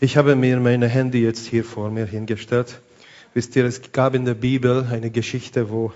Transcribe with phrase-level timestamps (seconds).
[0.00, 2.80] Ich habe mir mein Handy jetzt hier vor mir hingestellt.
[3.34, 5.92] Wisst ihr, es gab in der Bibel eine Geschichte, wo,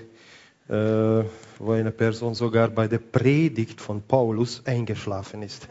[0.69, 1.25] äh,
[1.61, 5.69] wo eine Person sogar bei der Predigt von Paulus eingeschlafen ist.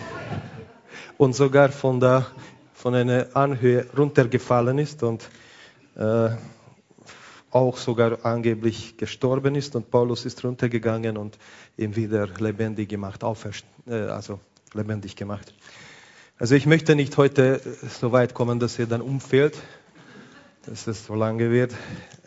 [1.18, 2.28] Und sogar von, der,
[2.72, 5.28] von einer Anhöhe runtergefallen ist und
[5.96, 6.30] äh,
[7.50, 9.76] auch sogar angeblich gestorben ist.
[9.76, 11.36] Und Paulus ist runtergegangen und
[11.76, 14.40] ihn wieder lebendig gemacht, auferst äh, also
[14.72, 15.52] lebendig gemacht.
[16.38, 19.56] Also ich möchte nicht heute so weit kommen, dass ihr dann umfällt,
[20.66, 21.74] dass es so lange wird.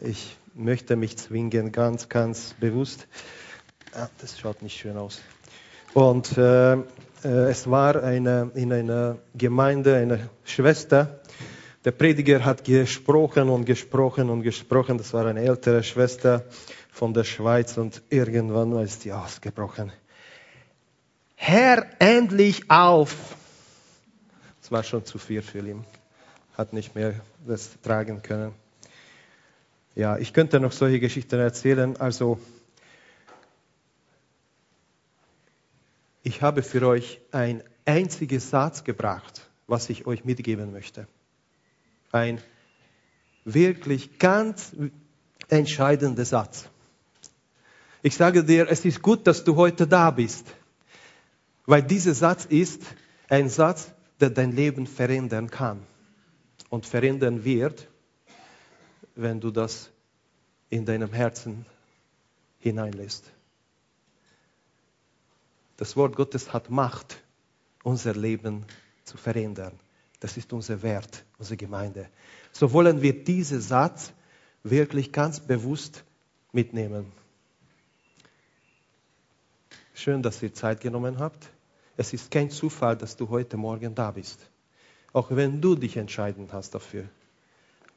[0.01, 3.07] Ich möchte mich zwingen, ganz, ganz bewusst.
[3.93, 5.21] Ah, das schaut nicht schön aus.
[5.93, 6.79] Und äh, äh,
[7.23, 11.19] es war eine, in einer Gemeinde eine Schwester.
[11.83, 14.97] Der Prediger hat gesprochen und gesprochen und gesprochen.
[14.97, 16.45] Das war eine ältere Schwester
[16.91, 19.91] von der Schweiz und irgendwann ist sie ausgebrochen.
[21.35, 23.35] Herr, endlich auf!
[24.65, 25.85] Es war schon zu viel für ihn.
[26.57, 28.51] Hat nicht mehr das tragen können.
[29.93, 31.97] Ja, ich könnte noch solche Geschichten erzählen.
[31.97, 32.39] Also,
[36.23, 41.07] ich habe für euch ein einziges Satz gebracht, was ich euch mitgeben möchte.
[42.11, 42.41] Ein
[43.43, 44.75] wirklich ganz
[45.47, 46.69] entscheidender Satz.
[48.01, 50.47] Ich sage dir, es ist gut, dass du heute da bist,
[51.67, 52.81] weil dieser Satz ist
[53.29, 55.85] ein Satz, der dein Leben verändern kann
[56.69, 57.87] und verändern wird,
[59.15, 59.91] wenn du das
[60.69, 61.65] in deinem Herzen
[62.59, 63.31] hineinlässt.
[65.77, 67.21] Das Wort Gottes hat Macht,
[67.83, 68.65] unser Leben
[69.03, 69.73] zu verändern.
[70.19, 72.09] Das ist unser Wert, unsere Gemeinde.
[72.51, 74.13] So wollen wir diesen Satz
[74.63, 76.03] wirklich ganz bewusst
[76.51, 77.11] mitnehmen.
[79.93, 81.49] Schön, dass ihr Zeit genommen habt.
[81.97, 84.39] Es ist kein Zufall, dass du heute Morgen da bist.
[85.13, 87.07] Auch wenn du dich entscheiden hast dafür.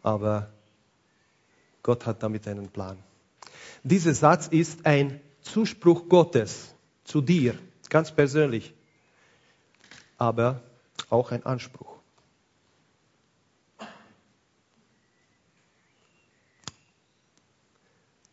[0.02, 0.50] Aber
[1.82, 2.98] Gott hat damit einen Plan.
[3.82, 8.74] Dieser Satz ist ein Zuspruch Gottes zu dir, ganz persönlich.
[10.16, 10.62] Aber
[11.10, 11.96] auch ein Anspruch.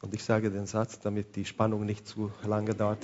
[0.01, 2.99] Und ich sage den Satz, damit die Spannung nicht zu lange dauert.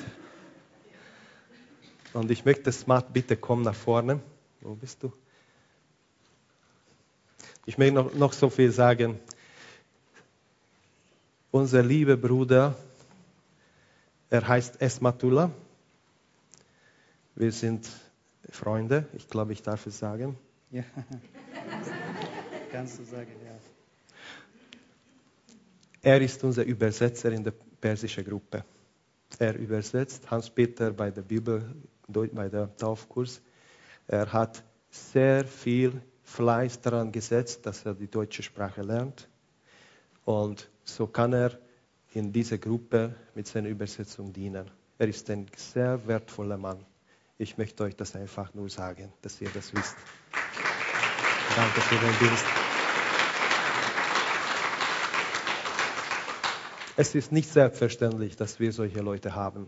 [2.14, 4.20] Und ich möchte, Smart, bitte komm nach vorne.
[4.62, 5.12] Wo bist du?
[7.66, 9.20] Ich möchte noch, noch so viel sagen.
[11.52, 12.76] Unser lieber Bruder,
[14.30, 15.52] er heißt Esmatullah.
[17.36, 17.88] Wir sind
[18.50, 20.38] Freunde, ich glaube, ich darf es sagen.
[20.70, 20.84] Ja,
[22.72, 23.52] kannst du sagen, ja.
[26.02, 28.64] Er ist unser Übersetzer in der persischen Gruppe.
[29.42, 31.74] Er übersetzt Hans-Peter bei der Bibel
[32.08, 33.42] bei der Taufkurs.
[34.06, 39.28] Er hat sehr viel Fleiß daran gesetzt, dass er die deutsche Sprache lernt.
[40.26, 41.58] Und so kann er
[42.14, 44.70] in dieser Gruppe mit seiner Übersetzung dienen.
[45.00, 46.86] Er ist ein sehr wertvoller Mann.
[47.40, 49.96] Ich möchte euch das einfach nur sagen, dass ihr das wisst.
[51.56, 52.61] Danke für den Dienst.
[56.98, 59.68] Es ist nicht selbstverständlich, dass wir solche Leute haben,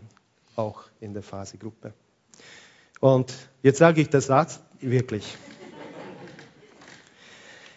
[0.56, 1.92] auch in der Phase-Gruppe.
[3.00, 5.36] Und jetzt sage ich das Satz wirklich.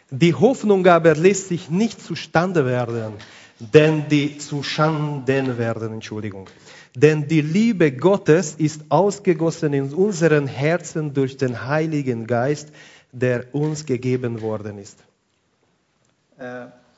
[0.09, 3.13] Die Hoffnung aber lässt sich nicht zustande werden,
[3.59, 6.49] denn die zu Schanden werden, Entschuldigung.
[6.95, 12.69] Denn die Liebe Gottes ist ausgegossen in unseren Herzen durch den Heiligen Geist,
[13.11, 14.97] der uns gegeben worden ist.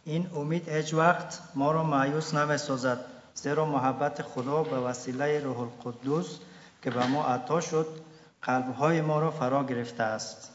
[0.09, 2.99] این امید هیچ وقت ما رو مایوس نمی‌سازد
[3.33, 6.29] زیرا محبت خدا به وسیله روح القدس
[6.81, 7.87] که به ما عطا شد
[8.41, 10.49] قلبهای ما را فرا گرفته است.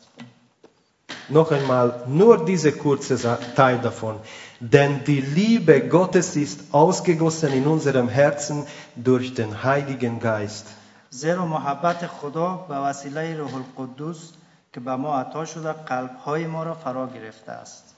[1.30, 3.14] Noch einmal, nur diese kurze
[3.56, 4.16] Teil davon.
[4.60, 8.66] Denn die Liebe Gottes ist ausgegossen in unserem Herzen
[8.96, 10.66] durch den Heiligen Geist.
[11.10, 14.32] زیرا محبت خدا به وسیله روح القدس
[14.72, 17.94] که به ما عطا شده قلبهای ما را فرا گرفته است.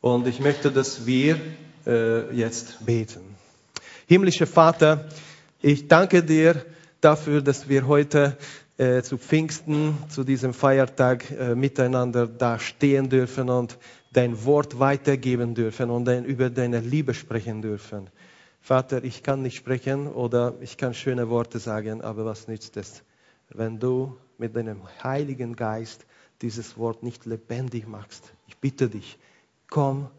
[0.00, 1.40] Und ich möchte, dass wir
[1.86, 3.36] äh, jetzt beten.
[4.06, 5.08] Himmlischer Vater,
[5.60, 6.64] ich danke dir
[7.00, 8.36] dafür, dass wir heute
[8.76, 13.76] äh, zu Pfingsten, zu diesem Feiertag äh, miteinander da stehen dürfen und
[14.12, 18.08] dein Wort weitergeben dürfen und dann über deine Liebe sprechen dürfen.
[18.60, 23.02] Vater, ich kann nicht sprechen oder ich kann schöne Worte sagen, aber was nützt es,
[23.50, 26.06] wenn du mit deinem Heiligen Geist
[26.40, 28.32] dieses Wort nicht lebendig machst?
[28.46, 29.18] Ich bitte dich,
[29.68, 30.10] komm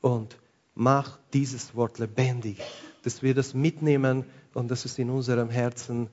[0.00, 0.38] und
[0.74, 2.60] mach dieses Wort lebendig,
[3.02, 4.24] dass wir das mitnehmen
[4.54, 6.10] und dass es in unserem Herzen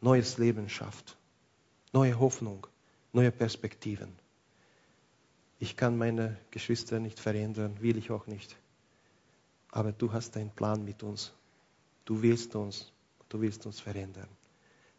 [0.00, 1.16] neues Leben schafft,
[1.92, 2.66] neue Hoffnung,
[3.12, 4.12] neue Perspektiven.
[5.58, 8.56] Ich kann meine Geschwister nicht verändern, will ich auch nicht.
[9.70, 11.32] Aber du hast einen Plan mit uns.
[12.04, 12.92] Du willst uns,
[13.28, 14.28] du willst uns verändern.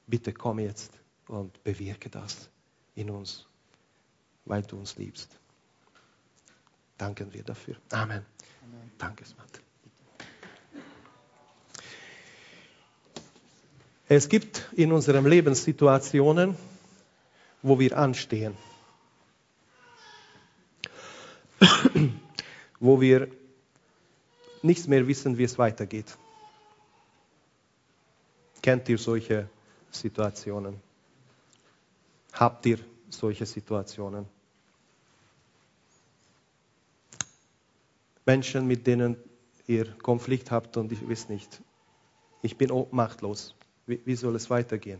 [0.07, 0.91] Bitte komm jetzt
[1.27, 2.49] und bewirke das
[2.95, 3.45] in uns,
[4.45, 5.39] weil du uns liebst.
[6.97, 7.75] Danken wir dafür.
[7.91, 8.25] Amen.
[8.63, 8.91] Amen.
[8.97, 9.61] Danke, Smat.
[14.09, 16.55] Es gibt in unserem Leben Situationen,
[17.61, 18.55] wo wir anstehen,
[22.79, 23.27] wo wir
[24.61, 26.17] nichts mehr wissen, wie es weitergeht.
[28.61, 29.49] Kennt ihr solche
[29.91, 30.81] Situationen?
[32.31, 32.79] Habt ihr
[33.09, 34.25] solche Situationen?
[38.27, 39.15] Menschen, mit denen
[39.67, 41.61] ihr Konflikt habt und ich weiß nicht,
[42.41, 43.55] ich bin machtlos.
[43.87, 44.99] Wie, wie soll es weitergehen?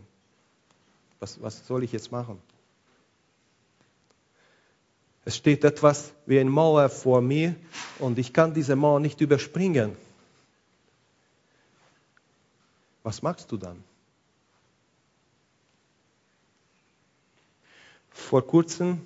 [1.20, 2.40] Was, was soll ich jetzt machen?
[5.26, 7.54] Es steht etwas wie eine Mauer vor mir
[7.98, 9.94] und ich kann diese Mauer nicht überspringen.
[13.02, 13.84] Was machst du dann?
[18.10, 19.02] Vor kurzem,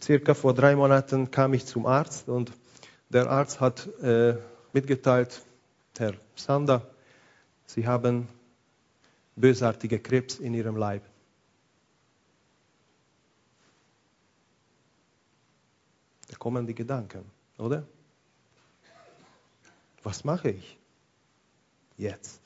[0.00, 2.50] circa vor drei Monaten, kam ich zum Arzt und
[3.12, 4.38] der Arzt hat äh,
[4.72, 5.42] mitgeteilt,
[5.98, 6.90] Herr Sander,
[7.66, 8.28] Sie haben
[9.36, 11.02] bösartige Krebs in Ihrem Leib.
[16.28, 17.24] Da kommen die Gedanken,
[17.58, 17.86] oder?
[20.02, 20.78] Was mache ich
[21.98, 22.40] jetzt?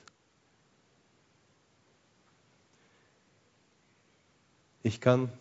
[4.83, 5.33] Ich kann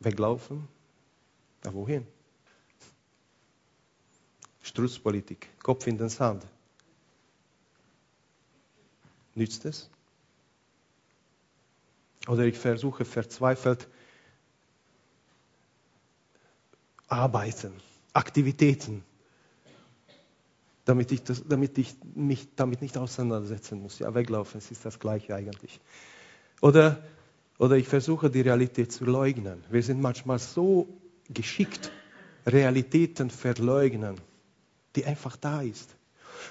[0.00, 0.68] weglaufen.
[1.62, 2.06] Na wohin?
[4.64, 6.44] Strutzpolitik, Kopf in den Sand.
[9.34, 9.90] Nützt es?
[12.26, 13.86] Oder ich versuche verzweifelt
[17.08, 17.74] Arbeiten,
[18.14, 19.04] Aktivitäten,
[20.86, 23.98] damit ich, das, damit ich mich damit nicht auseinandersetzen muss.
[23.98, 25.78] Ja, weglaufen, es ist das Gleiche eigentlich.
[26.62, 27.04] Oder,
[27.58, 29.62] oder ich versuche die Realität zu leugnen.
[29.68, 30.88] Wir sind manchmal so
[31.28, 31.92] geschickt,
[32.46, 34.18] Realitäten verleugnen
[34.94, 35.94] die einfach da ist.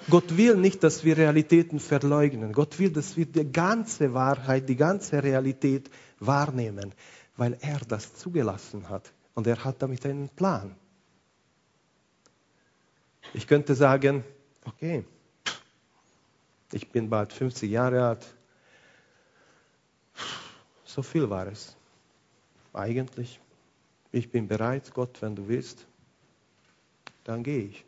[0.10, 2.52] Gott will nicht, dass wir Realitäten verleugnen.
[2.52, 6.94] Gott will, dass wir die ganze Wahrheit, die ganze Realität wahrnehmen,
[7.38, 9.12] weil er das zugelassen hat.
[9.34, 10.76] Und er hat damit einen Plan.
[13.34, 14.24] Ich könnte sagen,
[14.66, 15.06] okay,
[16.72, 18.26] ich bin bald 50 Jahre alt.
[20.86, 21.76] So viel war es.
[22.74, 23.40] Eigentlich.
[24.12, 25.88] Ich bin bereit, Gott, wenn du willst,
[27.24, 27.86] dann gehe ich.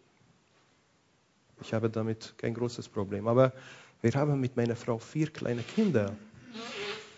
[1.62, 3.28] Ich habe damit kein großes Problem.
[3.28, 3.54] Aber
[4.02, 6.16] wir haben mit meiner Frau vier kleine Kinder.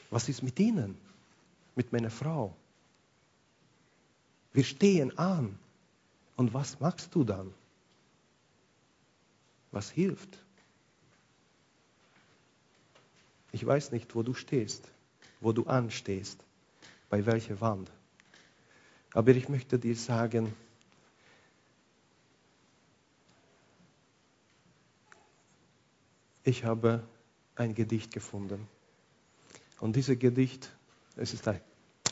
[0.10, 0.98] Was ist mit ihnen?
[1.75, 2.56] Mit meiner Frau?
[4.54, 5.57] Wir stehen an.
[6.36, 7.54] Und was machst du dann?
[9.72, 10.38] Was hilft?
[13.51, 14.88] Ich weiß nicht, wo du stehst,
[15.42, 16.39] wo du anstehst,
[17.10, 17.92] bei welcher Wand.
[19.13, 20.54] Aber ich möchte dir sagen,
[26.48, 27.04] ich habe
[27.56, 28.68] ein Gedicht gefunden.
[29.80, 30.72] Und dieses Gedicht,
[31.18, 31.50] es ist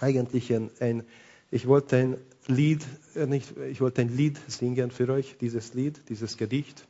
[0.01, 1.03] eigentlich ein, ein
[1.51, 6.09] ich wollte ein Lied, äh, nicht, ich wollte ein Lied singen für euch, dieses Lied,
[6.09, 6.85] dieses Gedicht,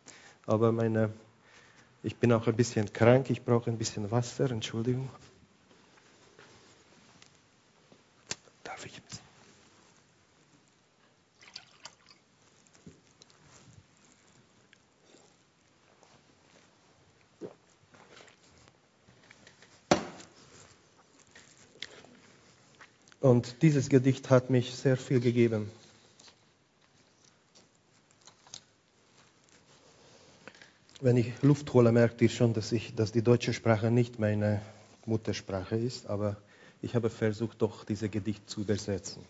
[0.48, 1.12] aber meine,
[2.02, 5.08] ich bin auch ein bisschen krank, ich brauche ein bisschen Wasser, Entschuldigung.
[8.64, 9.00] Darf ich?
[23.46, 25.70] Und dieses Gedicht hat mich sehr viel gegeben.
[31.00, 34.62] Wenn ich Luft hole, merkt ihr schon, dass, ich, dass die deutsche Sprache nicht meine
[35.06, 36.38] Muttersprache ist, aber
[36.82, 39.24] ich habe versucht, doch dieses Gedicht zu übersetzen.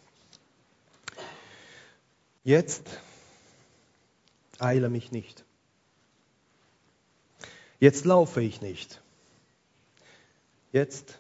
[2.45, 2.87] Jetzt
[4.59, 5.43] eile mich nicht.
[7.81, 9.01] Jetzt laufe ich nicht.
[10.71, 11.19] Jetzt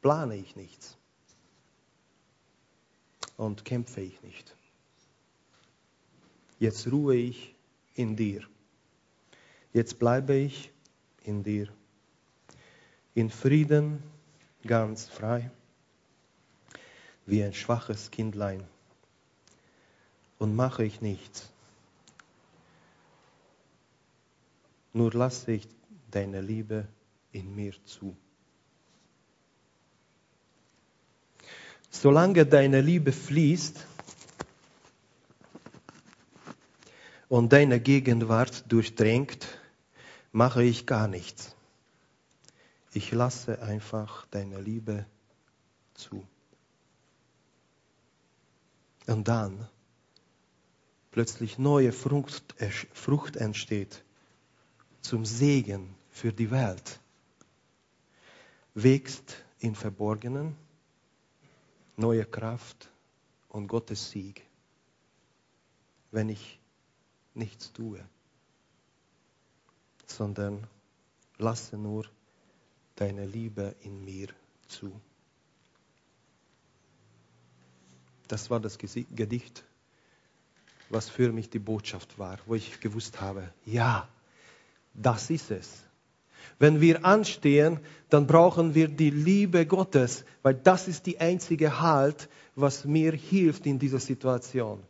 [0.00, 0.97] plane ich nichts
[3.38, 4.54] und kämpfe ich nicht.
[6.58, 7.54] Jetzt ruhe ich
[7.94, 8.42] in dir.
[9.72, 10.70] Jetzt bleibe ich
[11.24, 11.68] in dir.
[13.14, 14.02] In Frieden
[14.66, 15.50] ganz frei,
[17.26, 18.64] wie ein schwaches Kindlein.
[20.38, 21.50] Und mache ich nichts.
[24.92, 25.68] Nur lasse ich
[26.10, 26.88] deine Liebe
[27.32, 28.16] in mir zu.
[31.90, 33.86] Solange deine Liebe fließt
[37.28, 39.46] und deine Gegenwart durchdrängt,
[40.32, 41.54] mache ich gar nichts.
[42.92, 45.06] Ich lasse einfach deine Liebe
[45.94, 46.26] zu.
[49.06, 49.68] Und dann
[51.10, 52.54] plötzlich neue Frucht,
[52.92, 54.04] Frucht entsteht
[55.00, 57.00] zum Segen für die Welt.
[58.74, 60.56] Wächst in Verborgenen
[61.98, 62.88] neue Kraft
[63.48, 64.46] und Gottes Sieg,
[66.12, 66.60] wenn ich
[67.34, 68.02] nichts tue,
[70.06, 70.66] sondern
[71.38, 72.06] lasse nur
[72.94, 74.28] deine Liebe in mir
[74.68, 75.00] zu.
[78.28, 79.64] Das war das Gedicht,
[80.90, 84.08] was für mich die Botschaft war, wo ich gewusst habe, ja,
[84.94, 85.87] das ist es.
[86.58, 92.28] Wenn wir anstehen, dann brauchen wir die Liebe Gottes, weil das ist die einzige Halt,
[92.54, 94.82] was mir hilft in dieser Situation.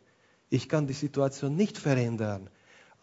[0.49, 2.49] Ich kann die Situation nicht verändern,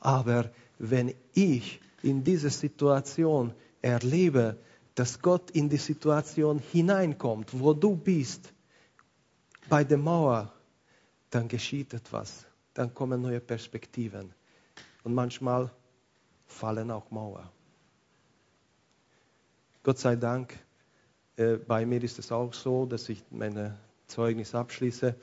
[0.00, 4.56] aber wenn ich in diese Situation erlebe,
[4.94, 8.52] dass Gott in die Situation hineinkommt, wo du bist,
[9.68, 10.52] bei der Mauer,
[11.30, 14.32] dann geschieht etwas, dann kommen neue Perspektiven.
[15.04, 15.70] Und manchmal
[16.46, 17.48] fallen auch Mauern.
[19.86, 20.58] Gott sei Dank,
[21.36, 23.78] äh, bei mir ist es auch so, dass ich meine
[24.08, 25.14] Zeugnis abschließe.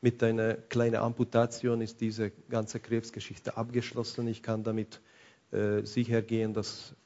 [0.00, 4.26] Mit einer kleinen Amputation ist diese ganze Krebsgeschichte abgeschlossen.
[4.26, 5.00] Ich kann damit
[5.52, 6.96] äh, sicher gehen, dass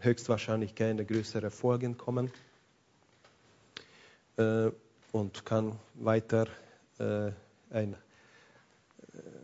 [0.00, 2.32] höchstwahrscheinlich keine größeren Folgen kommen
[4.36, 4.72] äh,
[5.12, 6.48] und kann weiter
[6.98, 7.30] äh,
[7.70, 7.94] ein,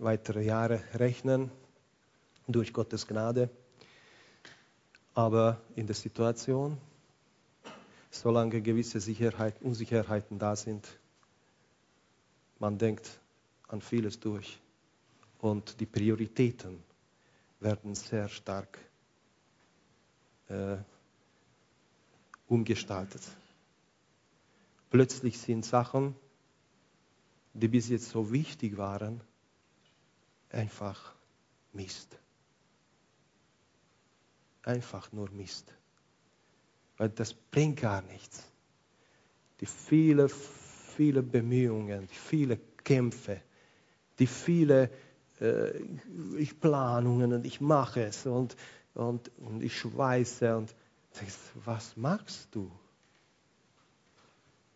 [0.00, 1.52] weitere Jahre rechnen
[2.48, 3.50] durch Gottes Gnade.
[5.14, 6.76] Aber in der Situation,
[8.14, 10.86] solange gewisse Sicherheit, Unsicherheiten da sind.
[12.58, 13.10] Man denkt
[13.68, 14.60] an vieles durch
[15.40, 16.82] und die Prioritäten
[17.60, 18.78] werden sehr stark
[20.48, 20.76] äh,
[22.46, 23.22] umgestaltet.
[24.90, 26.14] Plötzlich sind Sachen,
[27.52, 29.20] die bis jetzt so wichtig waren,
[30.50, 31.14] einfach
[31.72, 32.16] Mist.
[34.62, 35.74] Einfach nur Mist
[36.96, 38.44] weil das bringt gar nichts.
[39.60, 43.40] Die viele, viele Bemühungen, die viele Kämpfe,
[44.18, 44.90] die viele
[45.40, 48.56] äh, Planungen und ich mache es und,
[48.94, 50.74] und, und ich schweiße und
[51.18, 52.70] denkst, was machst du?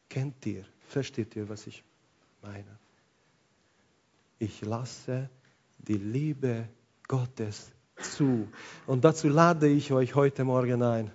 [0.09, 1.85] Kennt ihr, versteht ihr, was ich
[2.43, 2.79] meine?
[4.39, 5.29] Ich lasse
[5.79, 6.69] die Liebe
[7.07, 8.49] Gottes zu.
[8.87, 11.11] Und dazu lade ich euch heute Morgen ein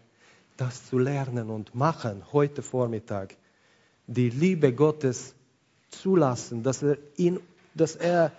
[0.58, 3.36] das zu lernen und machen heute Vormittag.
[4.08, 5.34] Die Liebe Gottes
[5.90, 7.40] zulassen, dass er, in,
[7.74, 8.32] dass er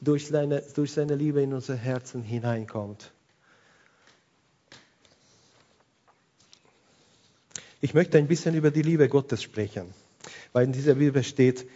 [0.00, 3.12] durch, seine, durch seine Liebe in unser Herzen hineinkommt.
[7.80, 9.94] Ich möchte ein bisschen über die Liebe Gottes sprechen,
[10.52, 11.66] weil in dieser Bibel steht,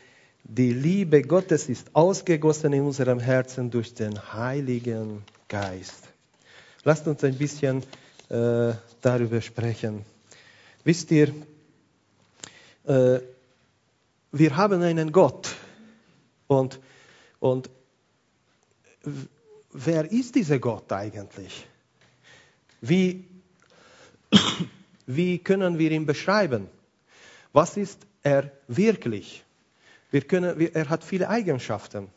[0.42, 6.04] die Liebe Gottes ist ausgegossen in unserem Herzen durch den Heiligen Geist.
[6.84, 7.82] Lasst uns ein bisschen
[8.28, 10.04] äh, darüber sprechen.
[10.84, 11.34] Wisst ihr,
[12.84, 13.20] äh,
[14.32, 15.54] wir haben einen Gott
[16.46, 16.80] und,
[17.40, 17.70] und
[19.72, 21.66] wer ist dieser Gott eigentlich?
[22.80, 23.24] Wie,
[25.06, 26.68] wie können wir ihn beschreiben?
[27.52, 29.44] Was ist er wirklich?
[30.10, 32.08] Wir können, wir, er hat viele Eigenschaften.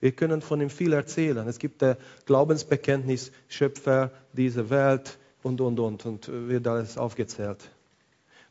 [0.00, 1.46] Wir können von ihm viel erzählen.
[1.46, 7.58] Es gibt der Glaubensbekenntnis, Schöpfer dieser Welt und, und, und, und wird alles aufgezählt.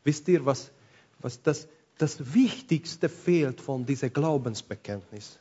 [0.04, 0.70] Wisst ihr, was,
[1.18, 5.38] was das, das Wichtigste fehlt von diesem Glaubensbekenntnis?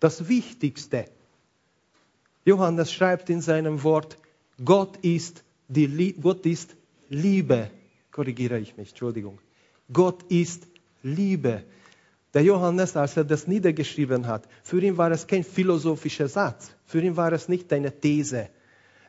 [0.00, 1.06] Das Wichtigste.
[2.44, 4.16] Johannes schreibt in seinem Wort,
[4.64, 6.76] Gott ist, die, Gott ist
[7.08, 7.70] Liebe.
[8.10, 9.38] Korrigiere ich mich, Entschuldigung.
[9.92, 10.66] Gott ist
[11.02, 11.64] Liebe.
[12.34, 17.00] Der Johannes, als er das niedergeschrieben hat, für ihn war es kein philosophischer Satz, für
[17.00, 18.48] ihn war es nicht eine These.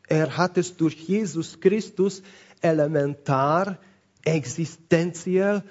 [0.07, 2.23] Er hat es durch Jesus Christus
[2.61, 3.77] elementar,
[4.23, 5.63] existenziell,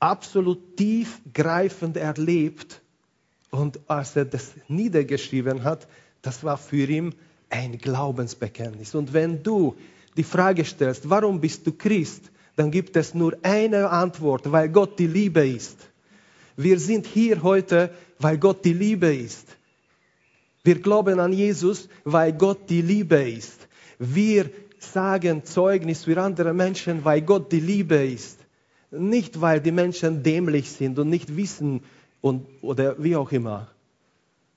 [0.00, 2.82] absolut tiefgreifend erlebt.
[3.50, 5.86] Und als er das niedergeschrieben hat,
[6.22, 7.14] das war für ihn
[7.50, 8.94] ein Glaubensbekenntnis.
[8.94, 9.76] Und wenn du
[10.16, 14.98] die Frage stellst, warum bist du Christ, dann gibt es nur eine Antwort, weil Gott
[14.98, 15.78] die Liebe ist.
[16.56, 19.48] Wir sind hier heute, weil Gott die Liebe ist.
[20.62, 23.68] Wir glauben an Jesus, weil Gott die Liebe ist.
[23.98, 28.38] Wir sagen Zeugnis für andere Menschen, weil Gott die Liebe ist.
[28.90, 31.82] Nicht, weil die Menschen dämlich sind und nicht wissen
[32.20, 33.68] und, oder wie auch immer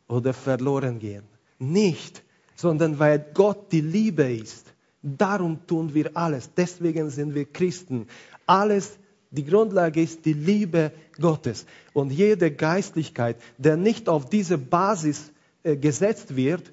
[0.07, 1.23] oder verloren gehen.
[1.59, 2.23] Nicht,
[2.55, 4.73] sondern weil Gott die Liebe ist.
[5.01, 6.51] Darum tun wir alles.
[6.55, 8.07] Deswegen sind wir Christen.
[8.45, 8.97] Alles,
[9.31, 11.65] die Grundlage ist die Liebe Gottes.
[11.93, 15.31] Und jede Geistlichkeit, der nicht auf diese Basis
[15.63, 16.71] äh, gesetzt wird,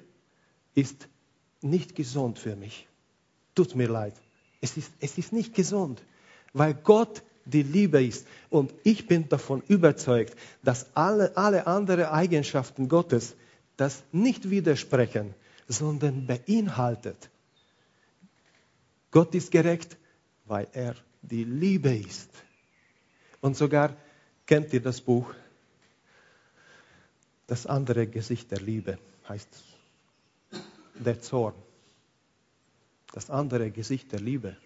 [0.73, 1.07] ist
[1.61, 2.87] nicht gesund für mich.
[3.55, 4.13] Tut mir leid.
[4.61, 6.01] Es ist, es ist nicht gesund,
[6.53, 8.25] weil Gott die Liebe ist.
[8.49, 13.35] Und ich bin davon überzeugt, dass alle, alle anderen Eigenschaften Gottes
[13.77, 15.33] das nicht widersprechen,
[15.67, 17.29] sondern beinhaltet.
[19.11, 19.97] Gott ist gerecht,
[20.45, 22.29] weil er die Liebe ist.
[23.45, 23.95] Und sogar
[24.47, 25.31] kennt ihr das Buch,
[27.45, 28.97] das andere Gesicht der Liebe
[29.29, 29.47] heißt
[30.95, 31.53] der Zorn.
[33.13, 34.57] Das andere Gesicht der Liebe.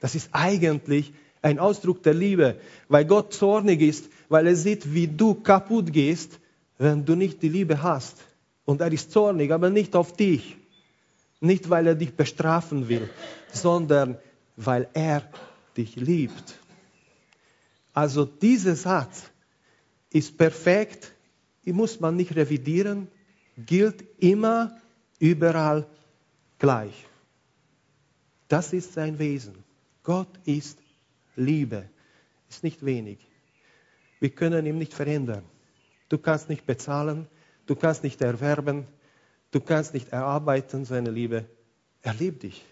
[0.00, 5.06] Das ist eigentlich ein Ausdruck der Liebe, weil Gott zornig ist, weil er sieht, wie
[5.06, 6.40] du kaputt gehst,
[6.78, 8.16] wenn du nicht die Liebe hast.
[8.64, 10.56] Und er ist zornig, aber nicht auf dich.
[11.38, 13.08] Nicht, weil er dich bestrafen will,
[13.52, 14.18] sondern
[14.56, 15.30] weil er
[15.76, 16.58] dich liebt.
[17.92, 19.30] Also dieser Satz
[20.10, 21.12] ist perfekt,
[21.64, 23.08] muss man nicht revidieren,
[23.56, 24.76] gilt immer,
[25.18, 25.86] überall
[26.58, 27.06] gleich.
[28.48, 29.54] Das ist sein Wesen.
[30.02, 30.78] Gott ist
[31.36, 31.88] Liebe.
[32.48, 33.18] Ist nicht wenig.
[34.18, 35.44] Wir können ihn nicht verändern.
[36.08, 37.28] Du kannst nicht bezahlen,
[37.66, 38.86] du kannst nicht erwerben,
[39.52, 41.46] du kannst nicht erarbeiten, seine Liebe.
[42.02, 42.64] Er liebt dich.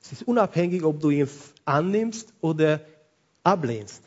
[0.00, 1.28] Es ist unabhängig, ob du ihn
[1.66, 2.80] annimmst oder
[3.42, 4.02] ablehnst.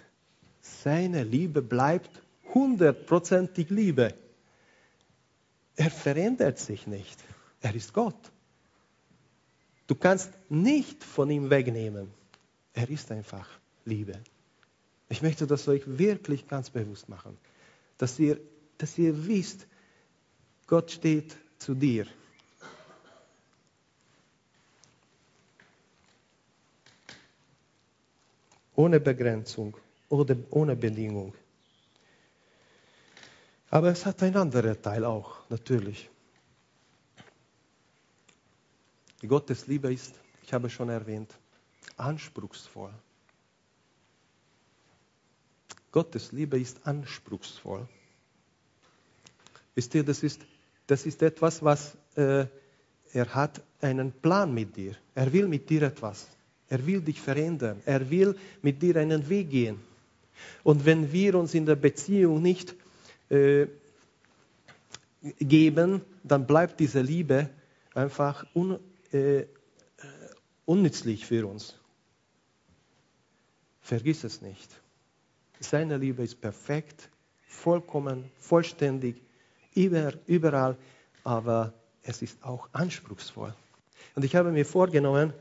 [0.84, 2.22] Seine Liebe bleibt
[2.54, 4.14] hundertprozentig Liebe.
[5.76, 7.20] Er verändert sich nicht.
[7.62, 8.32] Er ist Gott.
[9.88, 12.12] Du kannst nicht von ihm wegnehmen.
[12.74, 13.50] Er ist einfach
[13.86, 14.14] Liebe.
[15.10, 17.38] Ich möchte das euch wirklich ganz bewusst machen,
[17.98, 18.40] dass ihr,
[18.78, 19.68] dass ihr wisst,
[20.68, 22.06] Gott steht zu dir.
[28.76, 29.76] Ohne Begrenzung
[30.10, 31.34] oder ohne Bedingung.
[33.70, 36.10] Aber es hat ein anderer Teil auch, natürlich.
[39.28, 41.34] Gottes Liebe ist, ich habe schon erwähnt,
[41.98, 42.94] anspruchsvoll.
[45.92, 47.88] Gottes Liebe ist anspruchsvoll.
[49.76, 50.42] Wisst ihr, das ist,
[50.88, 52.46] das ist etwas, was äh,
[53.12, 54.96] er hat einen Plan mit dir.
[55.16, 56.28] Er will mit dir etwas.
[56.68, 57.82] Er will dich verändern.
[57.86, 59.89] Er will mit dir einen Weg gehen.
[60.64, 62.76] Und wenn wir uns in der Beziehung nicht
[63.30, 63.68] äh,
[65.40, 67.50] geben, dann bleibt diese Liebe
[67.94, 68.80] einfach un,
[69.12, 69.46] äh,
[70.66, 71.76] unnützlich für uns.
[73.82, 74.70] Vergiss es nicht.
[75.60, 77.10] Seine Liebe ist perfekt,
[77.48, 79.22] vollkommen, vollständig,
[79.74, 80.78] überall,
[81.24, 81.74] aber
[82.04, 83.54] es ist auch anspruchsvoll.
[84.16, 85.34] Und ich habe mir vorgenommen,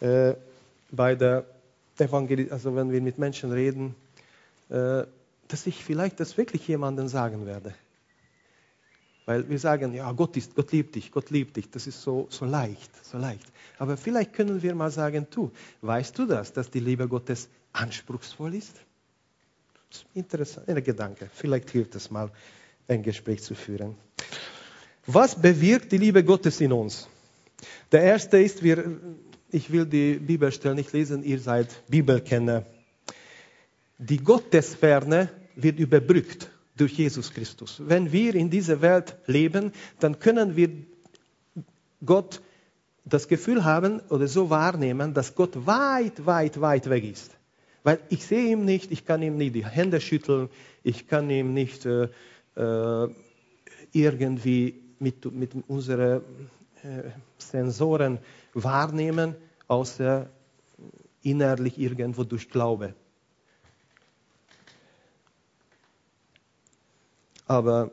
[0.00, 0.34] äh,
[0.90, 1.46] bei der
[1.98, 3.94] Evangelisation, also wenn wir mit Menschen reden,
[4.70, 7.74] dass ich vielleicht das wirklich jemandem sagen werde.
[9.26, 11.70] Weil wir sagen, ja, Gott, ist, Gott liebt dich, Gott liebt dich.
[11.70, 13.46] Das ist so, so leicht, so leicht.
[13.78, 15.52] Aber vielleicht können wir mal sagen, du,
[15.82, 18.74] weißt du das, dass die Liebe Gottes anspruchsvoll ist?
[19.90, 21.30] Das interessant, ein Gedanke.
[21.32, 22.30] Vielleicht hilft es mal,
[22.88, 23.94] ein Gespräch zu führen.
[25.06, 27.08] Was bewirkt die Liebe Gottes in uns?
[27.92, 28.98] Der erste ist, wir,
[29.50, 32.64] ich will die Bibelstelle nicht lesen, ihr seid Bibelkenner.
[34.02, 37.82] Die Gottesferne wird überbrückt durch Jesus Christus.
[37.84, 40.70] Wenn wir in dieser Welt leben, dann können wir
[42.04, 42.40] Gott
[43.04, 47.36] das Gefühl haben oder so wahrnehmen, dass Gott weit, weit, weit weg ist.
[47.82, 50.48] Weil ich sehe ihn nicht, ich kann ihm nicht die Hände schütteln,
[50.82, 52.08] ich kann ihm nicht äh,
[52.56, 53.08] äh,
[53.92, 56.22] irgendwie mit, mit unseren
[56.82, 58.18] äh, Sensoren
[58.54, 59.34] wahrnehmen,
[59.68, 60.26] außer
[61.22, 62.94] innerlich irgendwo durch Glaube.
[67.50, 67.90] Aber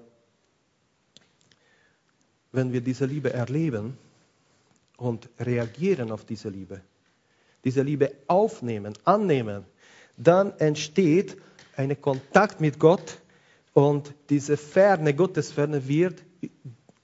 [2.51, 3.97] wenn wir diese Liebe erleben
[4.97, 6.81] und reagieren auf diese Liebe,
[7.63, 9.65] diese Liebe aufnehmen, annehmen,
[10.15, 11.37] dann entsteht
[11.75, 13.17] ein Kontakt mit Gott
[13.73, 16.23] und diese Ferne, Gottesferne wird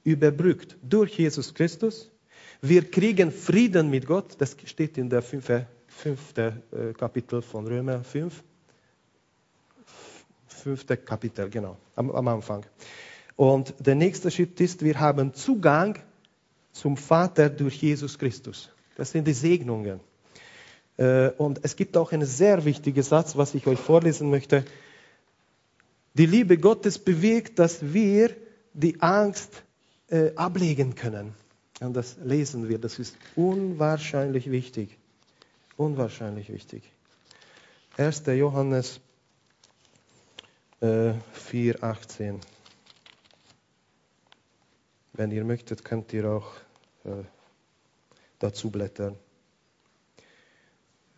[0.04, 2.12] überbrückt durch Jesus Christus.
[2.62, 8.04] Wir kriegen Frieden mit Gott, das steht in der fünften fünfte äh, Kapitel von Römer
[8.04, 8.44] 5
[10.63, 12.65] fünfte Kapitel, genau, am, am Anfang.
[13.36, 15.99] Und der nächste Schritt ist, wir haben Zugang
[16.71, 18.69] zum Vater durch Jesus Christus.
[18.95, 19.99] Das sind die Segnungen.
[20.97, 24.63] Äh, und es gibt auch einen sehr wichtigen Satz, was ich euch vorlesen möchte.
[26.13, 28.36] Die Liebe Gottes bewirkt, dass wir
[28.73, 29.63] die Angst
[30.10, 31.34] äh, ablegen können.
[31.82, 32.78] Und das lesen wir.
[32.78, 34.97] Das ist unwahrscheinlich wichtig.
[35.76, 36.84] Unwahrscheinlich wichtig.
[37.97, 38.23] 1.
[38.28, 39.02] Johannes
[40.84, 42.39] äh, 4,18.
[45.13, 46.52] Wenn ihr möchtet, könnt ihr auch
[47.06, 47.24] äh,
[48.39, 49.15] dazu blättern.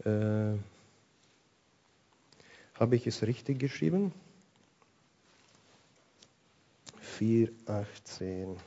[0.04, 0.60] Äh,
[2.80, 4.14] Habe ich es richtig geschrieben?
[7.20, 8.58] 4,18.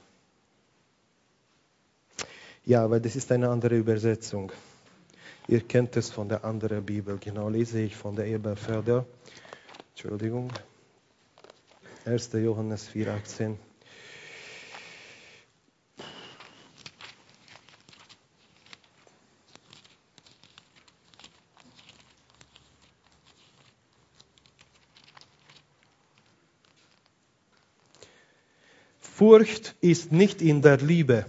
[2.64, 4.50] Ja, aber das ist eine andere Übersetzung.
[5.46, 7.18] Ihr kennt es von der anderen Bibel.
[7.18, 9.06] Genau lese ich von der Eberförder.
[9.90, 10.50] Entschuldigung.
[12.08, 12.30] 1.
[12.32, 13.56] Johannes 4,18.
[28.98, 31.26] Furcht ist nicht in der Liebe,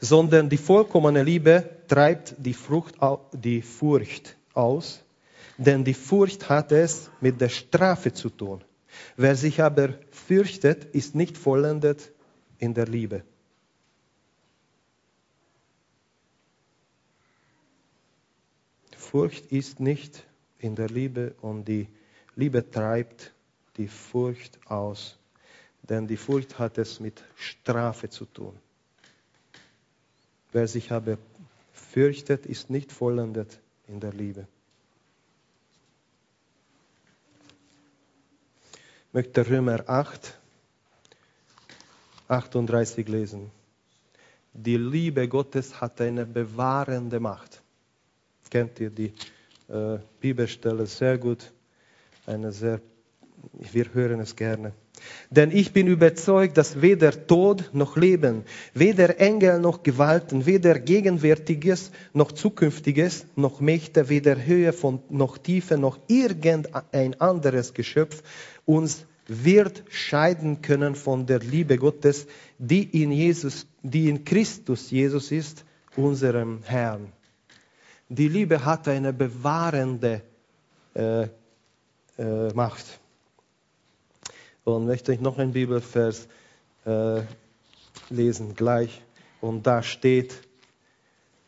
[0.00, 2.96] sondern die vollkommene Liebe treibt die, Frucht,
[3.32, 5.04] die Furcht aus,
[5.58, 8.64] denn die Furcht hat es mit der Strafe zu tun.
[9.16, 12.12] Wer sich aber fürchtet, ist nicht vollendet
[12.58, 13.22] in der Liebe.
[18.96, 20.26] Furcht ist nicht
[20.58, 21.88] in der Liebe und die
[22.34, 23.32] Liebe treibt
[23.76, 25.18] die Furcht aus
[25.88, 28.56] denn die Furcht hat es mit Strafe zu tun.
[30.52, 31.18] Wer sich aber
[31.72, 34.46] fürchtet, ist nicht vollendet in der Liebe.
[39.16, 40.38] Möchte Römer 8,
[42.28, 43.50] 38 lesen.
[44.52, 47.62] Die Liebe Gottes hat eine bewahrende Macht.
[48.50, 49.14] Kennt ihr die
[49.68, 51.50] äh, Bibelstelle sehr gut?
[52.26, 52.82] Eine sehr,
[53.54, 54.74] wir hören es gerne.
[55.30, 61.90] Denn ich bin überzeugt, dass weder Tod noch Leben, weder Engel noch Gewalten, weder Gegenwärtiges
[62.12, 68.22] noch Zukünftiges, noch Mächte, weder Höhe von, noch Tiefe, noch irgendein anderes Geschöpf
[68.64, 72.26] uns wird scheiden können von der Liebe Gottes,
[72.58, 75.64] die in Jesus, die in Christus Jesus ist,
[75.96, 77.12] unserem Herrn.
[78.08, 80.22] Die Liebe hat eine bewahrende
[80.94, 81.22] äh,
[82.18, 83.00] äh, Macht
[84.66, 86.26] und möchte ich noch einen Bibelvers
[86.84, 87.22] äh,
[88.10, 89.00] lesen gleich.
[89.40, 90.34] Und da steht,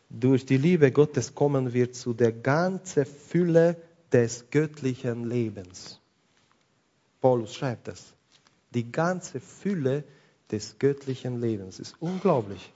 [0.09, 3.75] durch die Liebe Gottes kommen wir zu der ganzen Fülle
[4.13, 5.99] des göttlichen Lebens.
[7.19, 8.13] Paulus schreibt das.
[8.73, 10.05] Die ganze Fülle
[10.49, 12.71] des göttlichen Lebens ist unglaublich.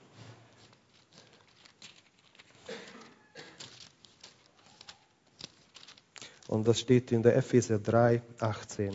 [6.48, 8.94] Und das steht in der Epheser 3, 18.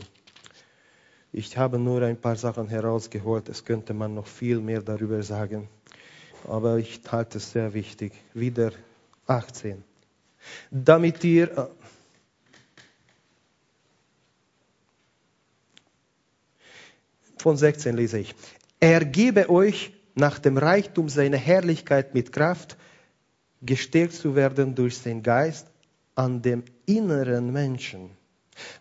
[1.32, 3.50] Ich habe nur ein paar Sachen herausgeholt.
[3.50, 5.70] Es könnte man noch viel mehr darüber sagen.
[6.48, 8.14] Aber ich halte es sehr wichtig.
[8.34, 8.72] Wieder
[9.28, 9.84] 18.
[10.72, 11.58] Damit ihr.
[11.58, 11.68] Äh,
[17.38, 18.36] von 16 lese ich.
[18.80, 22.76] Er gebe euch nach dem Reichtum seiner Herrlichkeit mit Kraft,
[23.62, 25.68] gestärkt zu werden durch den Geist
[26.16, 28.18] an dem inneren Menschen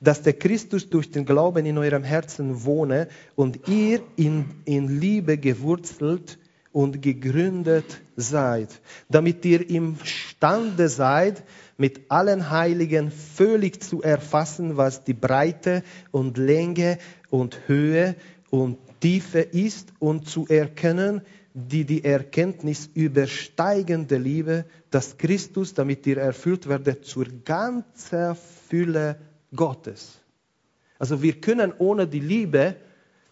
[0.00, 5.38] dass der Christus durch den Glauben in eurem Herzen wohne und ihr in, in Liebe
[5.38, 6.38] gewurzelt
[6.72, 11.42] und gegründet seid, damit ihr imstande seid,
[11.76, 16.98] mit allen Heiligen völlig zu erfassen, was die Breite und Länge
[17.30, 18.16] und Höhe
[18.50, 21.22] und Tiefe ist und zu erkennen,
[21.54, 28.36] die die Erkenntnis übersteigende Liebe, dass Christus, damit ihr erfüllt werdet, zur ganzen
[28.68, 29.16] Fülle
[29.54, 30.20] Gottes.
[30.98, 32.76] Also wir können ohne die Liebe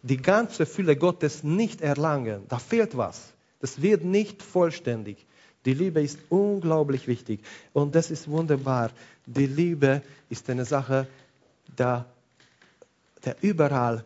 [0.03, 2.45] die ganze Fülle Gottes nicht erlangen.
[2.49, 3.33] Da fehlt was.
[3.61, 5.27] Das wird nicht vollständig.
[5.65, 7.41] Die Liebe ist unglaublich wichtig.
[7.73, 8.93] Und das ist wunderbar.
[9.27, 11.09] Die Liebe ist eine Sache,
[11.77, 12.07] der,
[13.25, 14.05] der überall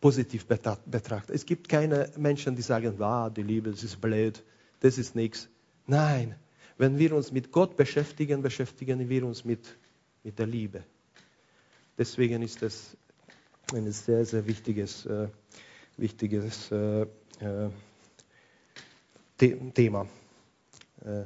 [0.00, 1.34] positiv betrachtet.
[1.34, 4.42] Es gibt keine Menschen, die sagen, ah, die Liebe, das ist blöd,
[4.80, 5.48] das ist nichts.
[5.86, 6.36] Nein,
[6.78, 9.76] wenn wir uns mit Gott beschäftigen, beschäftigen wir uns mit,
[10.22, 10.84] mit der Liebe.
[11.98, 12.96] Deswegen ist das
[13.72, 15.28] ein sehr, sehr wichtiges, äh,
[15.96, 17.06] wichtiges äh,
[17.40, 17.70] äh,
[19.38, 20.06] Thema.
[21.04, 21.24] Äh,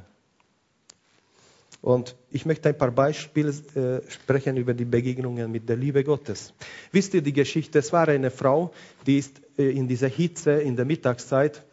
[1.82, 6.52] und ich möchte ein paar Beispiele äh, sprechen über die Begegnungen mit der Liebe Gottes.
[6.92, 7.78] Wisst ihr die Geschichte?
[7.78, 8.72] Es war eine Frau,
[9.06, 11.64] die ist äh, in dieser Hitze in der Mittagszeit,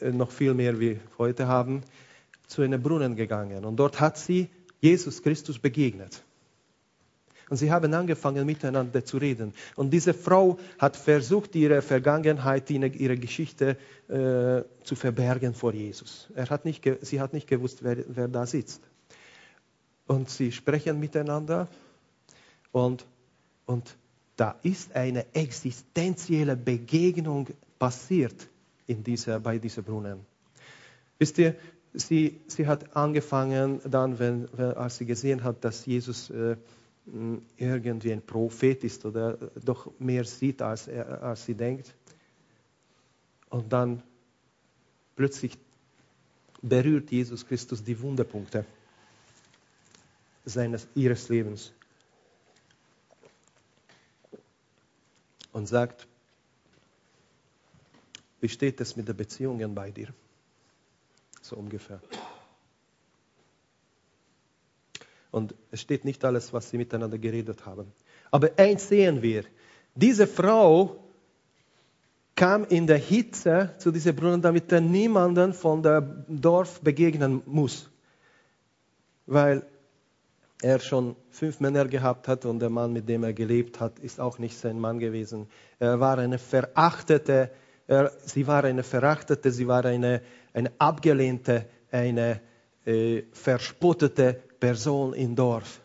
[0.00, 1.82] noch viel mehr wie heute haben,
[2.46, 3.66] zu einem Brunnen gegangen.
[3.66, 4.48] Und dort hat sie
[4.80, 6.22] Jesus Christus begegnet.
[7.48, 9.54] Und sie haben angefangen miteinander zu reden.
[9.76, 13.76] Und diese Frau hat versucht, ihre Vergangenheit, ihre Geschichte
[14.08, 16.28] äh, zu verbergen vor Jesus.
[16.34, 18.82] Er hat nicht, sie hat nicht gewusst, wer, wer da sitzt.
[20.06, 21.68] Und sie sprechen miteinander
[22.72, 23.04] und,
[23.66, 23.96] und
[24.36, 28.48] da ist eine existenzielle Begegnung passiert
[28.86, 30.20] in dieser, bei diesem Brunnen.
[31.18, 31.56] Wisst ihr,
[31.92, 36.56] sie, sie hat angefangen dann, wenn, als sie gesehen hat, dass Jesus äh,
[37.56, 41.94] irgendwie ein Prophet ist oder doch mehr sieht, als, er, als sie denkt.
[43.50, 44.02] Und dann
[45.16, 45.56] plötzlich
[46.60, 48.64] berührt Jesus Christus die Wunderpunkte
[50.44, 51.72] seines, ihres Lebens
[55.52, 56.06] und sagt,
[58.40, 60.12] wie steht es mit den Beziehungen bei dir?
[61.42, 62.00] So ungefähr.
[65.30, 67.92] Und es steht nicht alles, was sie miteinander geredet haben.
[68.30, 69.44] Aber eins sehen wir.
[69.94, 70.96] Diese Frau
[72.34, 77.90] kam in der Hitze zu diesem Brunnen, damit er niemanden von dem Dorf begegnen muss.
[79.26, 79.66] Weil
[80.62, 84.20] er schon fünf Männer gehabt hat und der Mann, mit dem er gelebt hat, ist
[84.20, 85.48] auch nicht sein Mann gewesen.
[85.78, 87.50] Er war eine verachtete,
[87.86, 92.40] er, sie war eine verachtete, sie war eine, eine abgelehnte, eine
[92.84, 95.80] äh, verspottete Person im Dorf.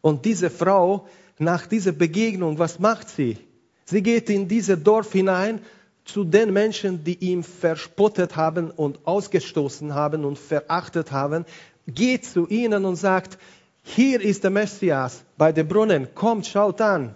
[0.00, 1.06] Und diese Frau,
[1.38, 3.38] nach dieser Begegnung, was macht sie?
[3.84, 5.60] Sie geht in dieses Dorf hinein
[6.04, 11.44] zu den Menschen, die ihn verspottet haben und ausgestoßen haben und verachtet haben,
[11.86, 13.38] geht zu ihnen und sagt,
[13.82, 17.14] hier ist der Messias bei dem Brunnen, kommt, schaut an.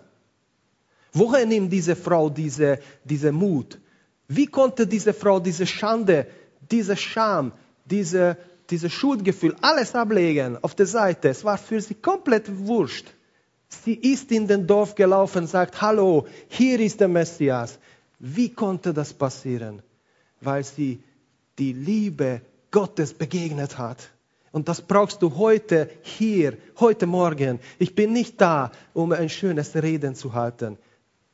[1.12, 3.78] Woher nimmt diese Frau diese, diese Mut?
[4.28, 6.26] Wie konnte diese Frau diese Schande,
[6.70, 7.52] diese Scham,
[7.86, 8.36] diese,
[8.70, 11.28] diese Schuldgefühl, alles ablegen auf der Seite?
[11.28, 13.06] Es war für sie komplett wurscht.
[13.68, 17.78] Sie ist in den Dorf gelaufen, sagt, hallo, hier ist der Messias.
[18.18, 19.82] Wie konnte das passieren?
[20.40, 21.02] Weil sie
[21.58, 24.10] die Liebe Gottes begegnet hat.
[24.52, 27.60] Und das brauchst du heute, hier, heute Morgen.
[27.78, 30.78] Ich bin nicht da, um ein schönes Reden zu halten.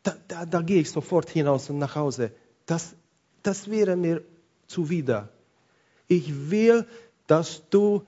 [0.03, 2.33] Da, da, da gehe ich sofort hinaus und nach Hause.
[2.67, 2.95] Das,
[3.43, 4.23] das wäre mir
[4.67, 5.29] zuwider.
[6.09, 6.87] Ich will,
[7.27, 8.03] dass du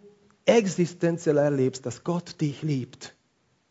[0.44, 3.14] existenziell erlebst, dass Gott dich liebt.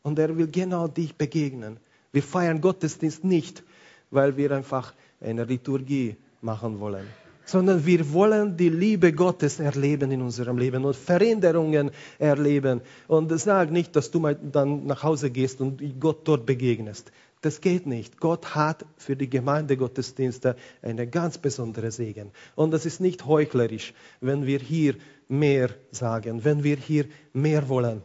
[0.01, 1.79] Und er will genau dich begegnen.
[2.11, 3.63] Wir feiern Gottesdienst nicht,
[4.11, 7.07] weil wir einfach eine Liturgie machen wollen
[7.45, 12.81] sondern wir wollen die Liebe Gottes erleben in unserem Leben und Veränderungen erleben.
[13.07, 17.11] Und sag nicht, dass du mal dann nach Hause gehst und Gott dort begegnest.
[17.41, 18.19] Das geht nicht.
[18.19, 22.31] Gott hat für die Gemeinde Gottesdienste eine ganz besondere Segen.
[22.55, 24.95] Und das ist nicht heuchlerisch, wenn wir hier
[25.27, 28.01] mehr sagen, wenn wir hier mehr wollen.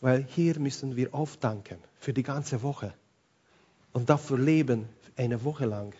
[0.00, 2.94] Weil hier müssen wir aufdanken für die ganze Woche
[3.92, 5.94] und dafür leben eine Woche lang.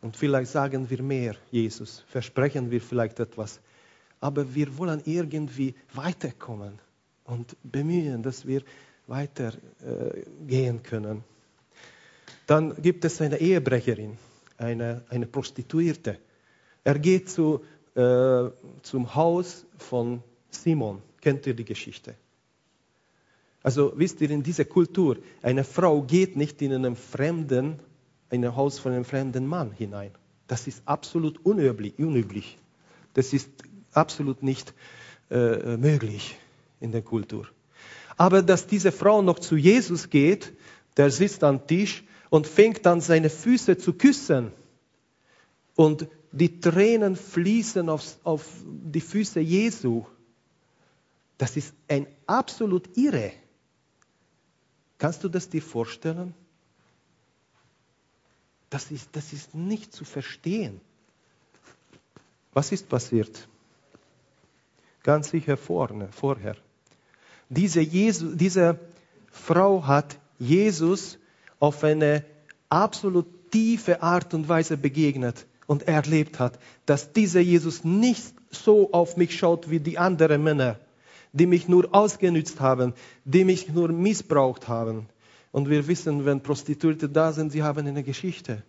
[0.00, 3.60] Und vielleicht sagen wir mehr, Jesus, versprechen wir vielleicht etwas.
[4.20, 6.78] Aber wir wollen irgendwie weiterkommen
[7.24, 8.62] und bemühen, dass wir
[9.06, 11.24] weitergehen äh, können.
[12.46, 14.16] Dann gibt es eine Ehebrecherin,
[14.56, 16.18] eine, eine Prostituierte.
[16.84, 17.62] Er geht zu,
[17.98, 18.50] äh,
[18.82, 21.02] zum Haus von Simon.
[21.20, 22.14] Kennt ihr die Geschichte?
[23.62, 27.80] Also wisst ihr, in dieser Kultur, eine Frau geht nicht in einem fremden
[28.30, 30.10] in ein Haus von einem fremden Mann hinein.
[30.46, 31.98] Das ist absolut unüblich.
[31.98, 32.58] unüblich.
[33.14, 33.50] Das ist
[33.92, 34.74] absolut nicht
[35.30, 36.36] äh, möglich
[36.80, 37.46] in der Kultur.
[38.16, 40.52] Aber dass diese Frau noch zu Jesus geht,
[40.96, 44.52] der sitzt am Tisch und fängt an, seine Füße zu küssen.
[45.74, 50.04] Und die Tränen fließen auf, auf die Füße Jesu.
[51.38, 53.32] Das ist ein absolut irre.
[54.98, 56.34] Kannst du das dir vorstellen?
[58.70, 60.80] Das ist, das ist nicht zu verstehen.
[62.52, 63.48] Was ist passiert?
[65.02, 66.56] Ganz sicher vorne, vorher.
[67.48, 68.78] Diese, Jesus, diese
[69.30, 71.18] Frau hat Jesus
[71.60, 72.24] auf eine
[72.68, 79.16] absolut tiefe Art und Weise begegnet und erlebt hat, dass dieser Jesus nicht so auf
[79.16, 80.80] mich schaut wie die anderen Männer,
[81.32, 85.06] die mich nur ausgenützt haben, die mich nur missbraucht haben,
[85.50, 88.62] und wir wissen, wenn Prostituierte da sind, sie haben eine Geschichte.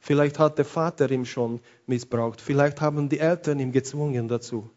[0.00, 2.40] Vielleicht hat der Vater ihn schon missbraucht.
[2.40, 4.70] Vielleicht haben die Eltern ihn gezwungen dazu.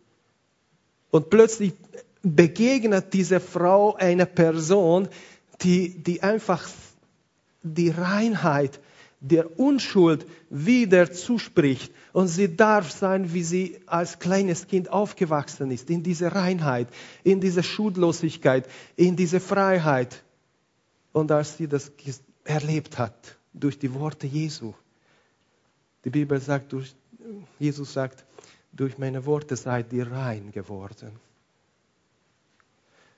[1.12, 1.74] Und plötzlich
[2.24, 5.08] begegnet diese Frau einer Person,
[5.62, 6.68] die, die einfach
[7.62, 8.80] die Reinheit,
[9.22, 15.90] der Unschuld wieder zuspricht und sie darf sein, wie sie als kleines Kind aufgewachsen ist,
[15.90, 16.88] in diese Reinheit,
[17.24, 20.24] in diese Schuldlosigkeit, in diese Freiheit.
[21.12, 21.92] Und als sie das
[22.46, 24.74] erlebt hat durch die Worte Jesu,
[26.06, 26.96] die Bibel sagt, durch,
[27.60, 28.24] Jesus sagt,
[28.72, 31.12] durch meine Worte seid ihr rein geworden.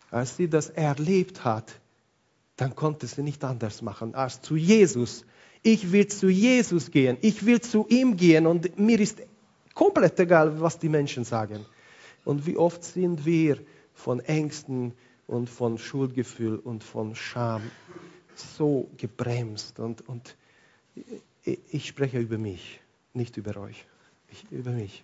[0.09, 1.71] Als sie das erlebt hat,
[2.57, 5.25] dann konnte sie nicht anders machen als zu Jesus
[5.63, 7.17] ich will zu Jesus gehen.
[7.21, 9.21] Ich will zu ihm gehen und mir ist
[9.73, 11.65] komplett egal, was die Menschen sagen.
[12.25, 13.59] Und wie oft sind wir
[13.93, 14.93] von Ängsten
[15.27, 17.61] und von Schuldgefühl und von Scham
[18.35, 19.79] so gebremst.
[19.79, 20.35] Und, und
[21.43, 22.79] ich spreche über mich,
[23.13, 23.85] nicht über euch,
[24.29, 25.03] ich, über mich.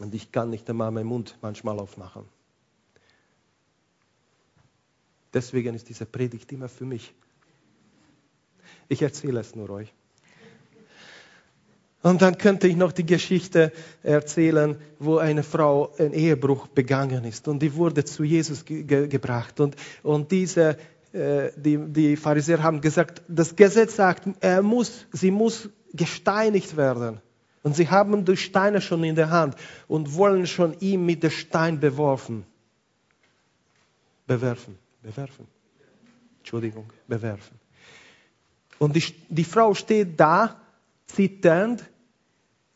[0.00, 2.24] Und ich kann nicht einmal meinen Mund manchmal aufmachen.
[5.32, 7.14] Deswegen ist diese Predigt immer für mich.
[8.88, 9.92] Ich erzähle es nur euch.
[12.02, 13.72] Und dann könnte ich noch die Geschichte
[14.04, 19.58] erzählen, wo eine Frau einen Ehebruch begangen ist und die wurde zu Jesus ge gebracht.
[19.58, 20.76] Und, und diese,
[21.12, 27.20] äh, die, die Pharisäer haben gesagt, das Gesetz sagt, er muss, sie muss gesteinigt werden.
[27.64, 29.56] Und sie haben die Steine schon in der Hand
[29.88, 32.46] und wollen schon ihm mit dem Stein beworfen.
[34.28, 35.48] Bewerfen, bewerfen.
[36.38, 37.65] Entschuldigung, bewerfen.
[38.78, 40.60] Und die, die Frau steht da,
[41.06, 41.84] zitternd,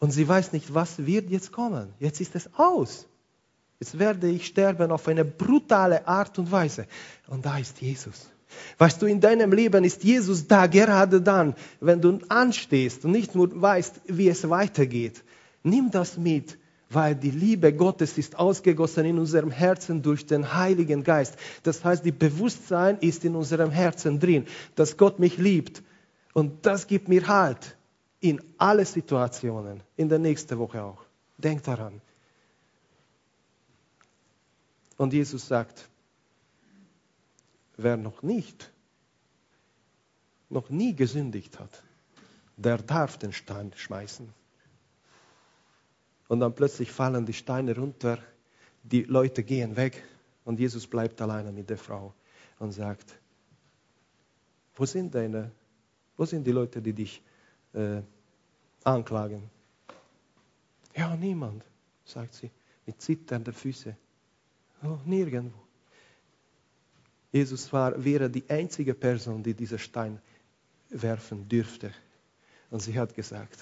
[0.01, 1.93] und sie weiß nicht, was wird jetzt kommen.
[2.01, 3.07] Jetzt ist es aus.
[3.79, 6.87] Jetzt werde ich sterben auf eine brutale Art und Weise.
[7.29, 8.31] Und da ist Jesus.
[8.79, 13.35] Weißt du, in deinem Leben ist Jesus da, gerade dann, wenn du anstehst und nicht
[13.35, 15.23] nur weißt, wie es weitergeht.
[15.63, 16.59] Nimm das mit,
[16.89, 21.37] weil die Liebe Gottes ist ausgegossen in unserem Herzen durch den Heiligen Geist.
[21.63, 25.83] Das heißt, die Bewusstsein ist in unserem Herzen drin, dass Gott mich liebt
[26.33, 27.77] und das gibt mir Halt
[28.21, 31.05] in alle Situationen, in der nächsten Woche auch.
[31.39, 32.01] Denk daran.
[34.97, 35.89] Und Jesus sagt,
[37.79, 38.71] wer noch nicht,
[40.51, 41.83] noch nie gesündigt hat,
[42.57, 44.29] der darf den Stein schmeißen.
[46.29, 48.19] Und dann plötzlich fallen die Steine runter,
[48.83, 50.05] die Leute gehen weg
[50.45, 52.13] und Jesus bleibt alleine mit der Frau
[52.59, 53.19] und sagt,
[54.77, 55.51] wo sind deine
[56.21, 57.23] wo sind die Leute, die dich
[57.73, 58.03] äh,
[58.85, 59.49] anklagen?
[60.95, 61.65] Ja, niemand,
[62.05, 62.51] sagt sie,
[62.85, 63.97] mit zitternden Füßen.
[64.83, 65.59] Oh, nirgendwo.
[67.33, 70.21] Jesus war, wäre die einzige Person, die diesen Stein
[70.91, 71.91] werfen dürfte.
[72.71, 73.59] Und sie hat gesagt,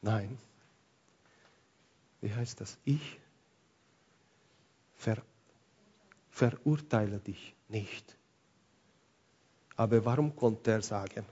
[0.00, 0.38] nein.
[2.22, 2.78] Wie heißt das?
[2.86, 3.20] Ich
[4.94, 5.22] ver
[6.30, 8.16] verurteile dich nicht.
[9.76, 11.24] Aber warum konnte er sagen?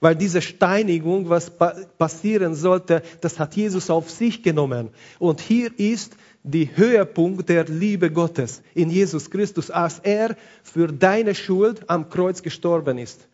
[0.00, 1.50] Weil diese Steinigung, was
[1.98, 4.90] passieren sollte, das hat Jesus auf sich genommen.
[5.18, 11.34] Und hier ist die Höhepunkt der Liebe Gottes in Jesus Christus, als er für deine
[11.34, 13.26] Schuld am Kreuz gestorben ist.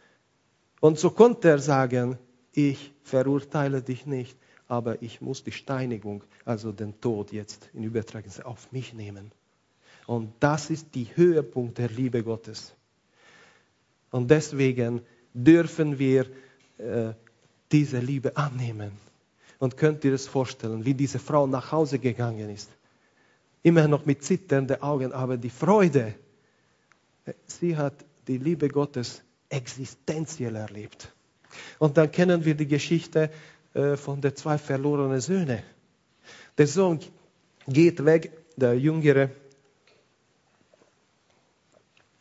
[0.81, 2.18] Und so konnte er sagen,
[2.53, 4.37] ich verurteile dich nicht,
[4.68, 9.33] aber ich muss die Steinigung, also den Tod jetzt in Übertragung auf mich nehmen.
[10.07, 12.74] Und das ist die Höhepunkt der Liebe Gottes.
[14.11, 16.27] Und deswegen dürfen wir
[16.79, 17.12] äh,
[17.70, 18.92] diese Liebe annehmen.
[19.59, 22.70] Und könnt ihr es vorstellen, wie diese Frau nach Hause gegangen ist?
[23.62, 26.14] Immer noch mit zitternden Augen, aber die Freude,
[27.27, 27.94] äh, sie hat
[28.27, 31.12] die Liebe Gottes existenziell erlebt.
[31.79, 33.31] Und dann kennen wir die Geschichte
[33.75, 35.62] äh, von den zwei verlorenen Söhnen.
[36.57, 37.01] Der Sohn
[37.66, 39.31] geht weg, der Jüngere.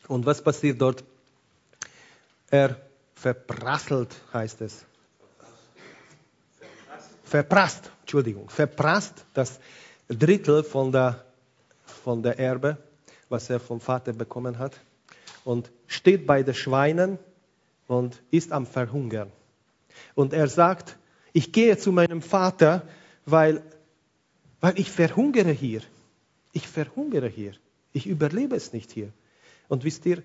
[0.08, 1.04] Und was passiert dort?
[2.50, 2.76] Er
[3.14, 4.84] verprasselt, heißt es.
[7.22, 9.60] Verprasst, Entschuldigung, verprasst das
[10.08, 11.24] Drittel von der,
[11.84, 12.76] von der Erbe,
[13.28, 14.76] was er vom Vater bekommen hat,
[15.44, 17.18] und steht bei den Schweinen
[17.86, 19.30] und ist am Verhungern.
[20.16, 20.98] Und er sagt,
[21.32, 22.82] ich gehe zu meinem Vater,
[23.26, 23.62] weil,
[24.60, 25.82] weil ich verhungere hier.
[26.52, 27.52] Ich verhungere hier.
[27.92, 29.12] Ich überlebe es nicht hier.
[29.68, 30.24] Und wisst ihr,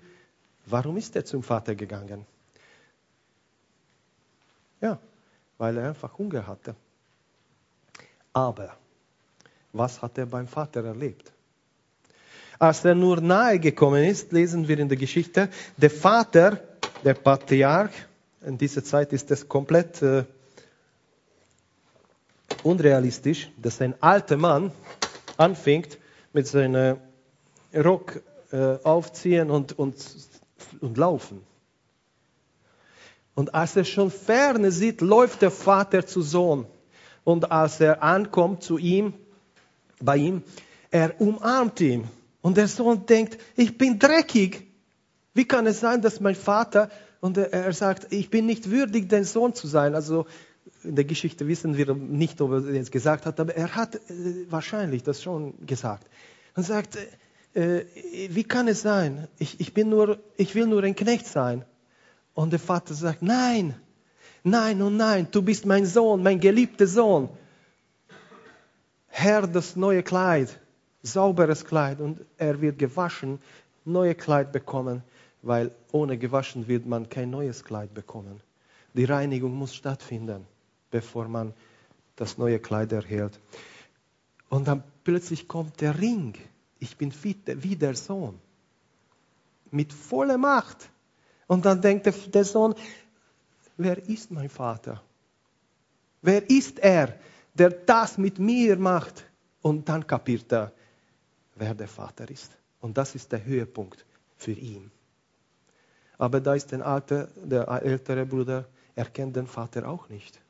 [0.66, 2.26] Warum ist er zum Vater gegangen?
[4.80, 4.98] Ja,
[5.58, 6.74] weil er einfach Hunger hatte.
[8.32, 8.76] Aber
[9.72, 11.32] was hat er beim Vater erlebt?
[12.58, 16.60] Als er nur nahe gekommen ist, lesen wir in der Geschichte, der Vater,
[17.04, 17.92] der Patriarch,
[18.42, 20.24] in dieser Zeit ist es komplett äh,
[22.62, 24.72] unrealistisch, dass ein alter Mann
[25.36, 25.98] anfängt
[26.32, 26.98] mit seinem
[27.74, 29.96] Rock äh, aufziehen und, und
[30.80, 31.42] und laufen.
[33.34, 36.66] Und als er schon ferne sieht, läuft der Vater zu Sohn.
[37.22, 39.12] Und als er ankommt zu ihm,
[40.00, 40.42] bei ihm,
[40.90, 42.08] er umarmt ihn.
[42.40, 44.66] Und der Sohn denkt, ich bin dreckig.
[45.34, 49.24] Wie kann es sein, dass mein Vater, und er, sagt, ich bin nicht würdig, dein
[49.24, 49.94] Sohn zu sein.
[49.94, 50.26] Also
[50.82, 53.96] in der Geschichte wissen wir nicht, ob er es jetzt gesagt hat, aber er hat
[53.96, 54.00] äh,
[54.48, 56.08] wahrscheinlich das schon gesagt.
[56.54, 56.96] Und sagt,
[57.56, 57.86] äh,
[58.30, 59.28] wie kann es sein?
[59.38, 61.64] Ich, ich, bin nur, ich will nur ein Knecht sein.
[62.34, 63.74] Und der Vater sagt, nein,
[64.42, 67.30] nein und nein, du bist mein Sohn, mein geliebter Sohn.
[69.08, 70.60] Herr, das neue Kleid,
[71.02, 72.00] sauberes Kleid.
[72.00, 73.38] Und er wird gewaschen,
[73.86, 75.02] neue Kleid bekommen,
[75.40, 78.42] weil ohne gewaschen wird man kein neues Kleid bekommen.
[78.92, 80.46] Die Reinigung muss stattfinden,
[80.90, 81.54] bevor man
[82.16, 83.40] das neue Kleid erhält.
[84.50, 86.34] Und dann plötzlich kommt der Ring.
[86.78, 88.38] Ich bin wie der Sohn.
[89.70, 90.90] Mit voller Macht.
[91.46, 92.74] Und dann denkt der Sohn,
[93.76, 95.02] wer ist mein Vater?
[96.22, 97.18] Wer ist er,
[97.54, 99.24] der das mit mir macht?
[99.62, 100.72] Und dann kapiert er,
[101.54, 102.50] wer der Vater ist.
[102.80, 104.04] Und das ist der Höhepunkt
[104.36, 104.90] für ihn.
[106.18, 110.40] Aber da ist der, alte, der ältere Bruder, er kennt den Vater auch nicht.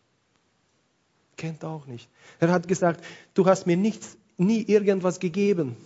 [1.37, 2.09] Kennt auch nicht.
[2.39, 3.05] Er hat gesagt,
[3.35, 5.77] du hast mir nichts, nie irgendwas gegeben,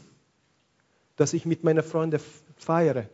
[1.21, 2.19] dass ich mit meinen Freunden
[2.57, 3.07] feiere.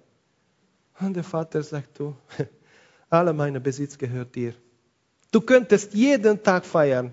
[1.01, 2.15] Und der Vater sagt, du,
[3.11, 4.55] alle meine Besitz gehört dir.
[5.33, 7.13] Du könntest jeden Tag feiern.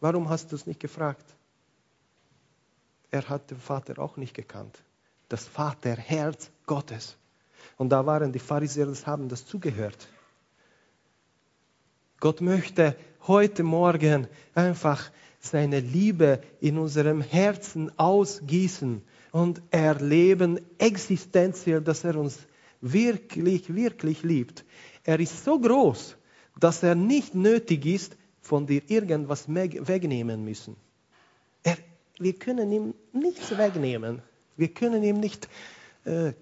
[0.00, 1.26] Warum hast du es nicht gefragt?
[3.10, 4.74] Er hat den Vater auch nicht gekannt.
[5.28, 7.14] Das Vaterherz Gottes.
[7.76, 10.08] Und da waren die Pharisäer, das haben das zugehört.
[12.20, 15.10] Gott möchte heute Morgen einfach
[15.40, 19.02] seine Liebe in unserem Herzen ausgießen
[19.32, 22.38] und erleben existenziell, dass er uns
[22.80, 24.64] wirklich, wirklich liebt.
[25.04, 26.16] Er ist so groß,
[26.60, 30.76] dass er nicht nötig ist, von dir irgendwas wegnehmen müssen.
[31.62, 31.78] Er,
[32.18, 34.20] wir können ihm nichts wegnehmen.
[34.56, 35.48] Wir können ihm nicht.
[36.04, 36.32] Äh,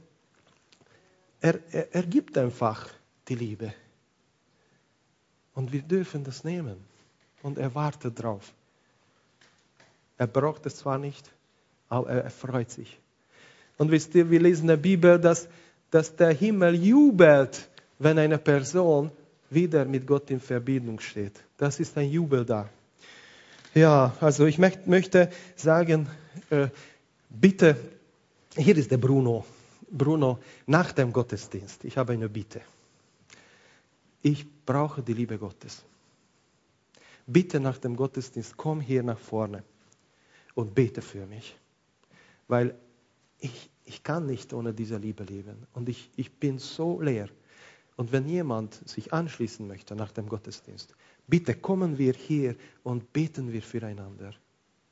[1.40, 2.88] er, er, er gibt einfach
[3.28, 3.74] die Liebe.
[5.54, 6.76] Und wir dürfen das nehmen.
[7.42, 8.52] Und er wartet drauf.
[10.16, 11.30] Er braucht es zwar nicht,
[11.90, 12.98] aber er freut sich.
[13.76, 15.48] Und wisst ihr, wir lesen in der Bibel, dass
[15.90, 17.68] dass der Himmel jubelt,
[17.98, 19.10] wenn eine Person
[19.50, 21.42] wieder mit Gott in Verbindung steht.
[21.56, 22.68] Das ist ein Jubel da.
[23.74, 26.08] Ja, also ich möchte sagen,
[26.50, 26.68] äh,
[27.28, 27.76] bitte,
[28.56, 29.44] hier ist der Bruno.
[29.90, 32.60] Bruno, nach dem Gottesdienst, ich habe eine Bitte.
[34.22, 35.82] Ich brauche die Liebe Gottes.
[37.26, 39.64] Bitte nach dem Gottesdienst, komm hier nach vorne
[40.54, 41.56] und bete für mich.
[42.50, 42.74] Weil
[43.38, 45.68] ich, ich kann nicht ohne diese Liebe leben.
[45.72, 47.28] Und ich, ich bin so leer.
[47.96, 50.96] Und wenn jemand sich anschließen möchte nach dem Gottesdienst,
[51.28, 54.34] bitte kommen wir hier und beten wir füreinander,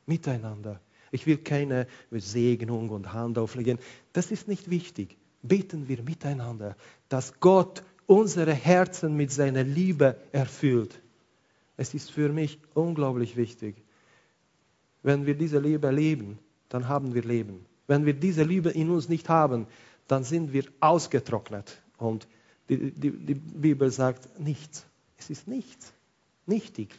[0.07, 0.81] miteinander.
[1.11, 3.79] Ich will keine Segnung und Hand auflegen.
[4.13, 5.17] Das ist nicht wichtig.
[5.43, 6.77] Beten wir miteinander,
[7.09, 11.01] dass Gott unsere Herzen mit seiner Liebe erfüllt.
[11.77, 13.83] Es ist für mich unglaublich wichtig.
[15.03, 16.39] Wenn wir diese Liebe leben,
[16.69, 17.65] dann haben wir Leben.
[17.87, 19.67] Wenn wir diese Liebe in uns nicht haben,
[20.07, 21.81] dann sind wir ausgetrocknet.
[21.97, 22.29] Und
[22.69, 24.85] die, die, die Bibel sagt nichts.
[25.19, 25.93] Es ist nichts.
[26.47, 26.91] Nichtig.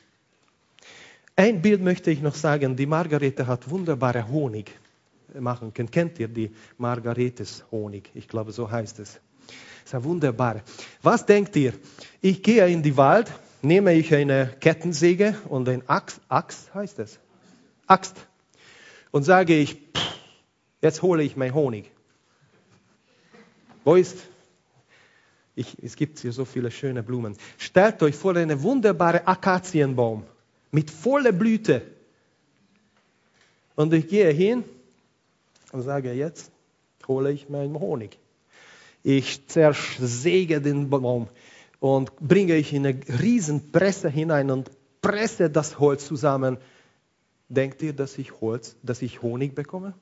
[1.35, 2.75] Ein Bild möchte ich noch sagen.
[2.75, 4.71] Die Margarete hat wunderbare Honig
[5.39, 5.91] machen können.
[5.91, 8.09] Kennt ihr die Margaretes Honig?
[8.13, 9.19] Ich glaube, so heißt es.
[9.85, 10.61] Ist wunderbar.
[11.01, 11.73] Was denkt ihr?
[12.21, 17.19] Ich gehe in die Wald, nehme ich eine Kettensäge und ein Axt, Axt heißt es,
[17.87, 18.15] Axt,
[19.11, 20.09] und sage ich, pff,
[20.81, 21.91] Jetzt hole ich mein Honig.
[23.83, 24.17] Wo ist?
[25.55, 27.35] Ich, es gibt hier so viele schöne Blumen.
[27.57, 30.23] Stellt euch vor einen wunderbaren Akazienbaum
[30.71, 31.81] mit voller Blüte.
[33.75, 34.63] Und ich gehe hin
[35.71, 36.51] und sage, jetzt
[37.07, 38.17] hole ich meinen Honig.
[39.03, 41.27] Ich zersäge den Baum
[41.79, 44.69] und bringe ich in eine riesen Presse hinein und
[45.01, 46.57] presse das Holz zusammen.
[47.49, 49.93] Denkt ihr, dass ich Holz, dass ich Honig bekomme?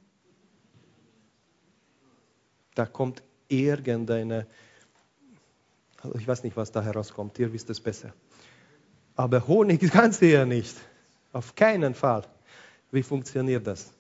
[2.78, 4.46] da kommt irgendeine,
[6.02, 8.14] also ich weiß nicht, was da herauskommt, ihr wisst es besser.
[9.16, 10.76] Aber Honig kannst du ja nicht.
[11.34, 12.24] Auf keinen Fall.
[12.92, 13.92] Wie funktioniert das?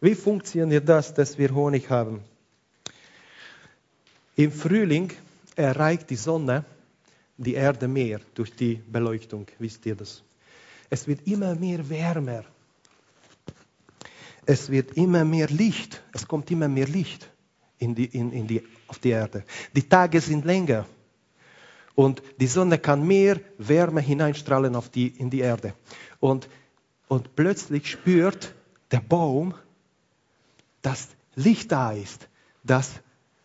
[0.00, 2.22] Wie funktioniert das, dass wir Honig haben?
[4.36, 5.12] Im Frühling
[5.56, 6.64] erreicht die Sonne
[7.36, 9.46] die Erde mehr durch die Beleuchtung.
[9.58, 10.22] Wisst ihr das?
[10.92, 12.44] Es wird immer mehr wärmer.
[14.44, 17.30] Es wird immer mehr Licht, es kommt immer mehr Licht
[17.78, 19.42] in die, in, in die, auf die Erde.
[19.74, 20.84] Die Tage sind länger.
[21.94, 25.72] Und die Sonne kann mehr Wärme hineinstrahlen auf die, in die Erde.
[26.20, 26.46] Und,
[27.08, 28.54] und plötzlich spürt
[28.90, 29.54] der Baum,
[30.82, 32.28] dass Licht da ist,
[32.64, 33.00] dass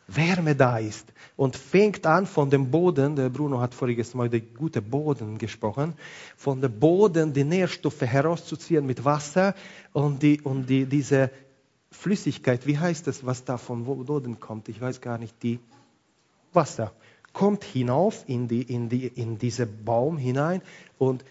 [0.07, 4.53] Wärme da ist und fängt an von dem Boden, der Bruno hat voriges Mal den
[4.53, 5.93] guten Boden gesprochen,
[6.37, 9.53] von dem Boden die Nährstoffe herauszuziehen mit Wasser
[9.91, 11.29] und, die, und die, diese
[11.91, 14.69] Flüssigkeit, wie heißt das, was da vom Boden kommt?
[14.69, 15.59] Ich weiß gar nicht, die
[16.53, 16.93] Wasser
[17.33, 20.61] kommt hinauf in, die, in, die, in diesen Baum hinein
[20.97, 21.25] und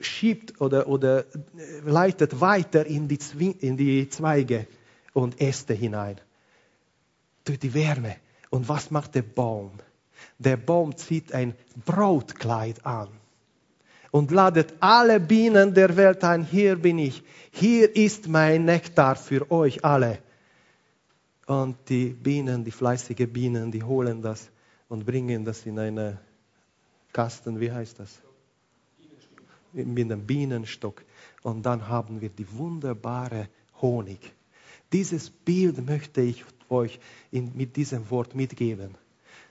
[0.00, 1.24] schiebt oder, oder
[1.84, 3.18] leitet weiter in die,
[3.60, 4.66] in die Zweige
[5.12, 6.20] und Äste hinein
[7.48, 8.16] durch die Wärme.
[8.50, 9.72] Und was macht der Baum?
[10.38, 13.08] Der Baum zieht ein Brautkleid an
[14.10, 16.44] und ladet alle Bienen der Welt ein.
[16.44, 17.22] Hier bin ich.
[17.50, 20.18] Hier ist mein Nektar für euch alle.
[21.46, 24.50] Und die Bienen, die fleißigen Bienen, die holen das
[24.88, 26.18] und bringen das in einen
[27.12, 27.58] Kasten.
[27.58, 28.20] Wie heißt das?
[29.72, 31.04] Mit einem Bienenstock.
[31.42, 33.48] Und dann haben wir die wunderbare
[33.80, 34.32] Honig.
[34.92, 36.98] Dieses Bild möchte ich euch
[37.30, 38.94] in, mit diesem Wort mitgeben.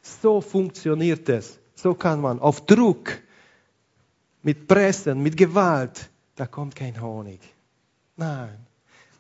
[0.02, 1.60] So funktioniert es.
[1.76, 3.20] So kann man auf Druck,
[4.44, 7.42] mit Pressen, mit Gewalt, da kommt kein Honig.
[8.16, 8.58] Nein,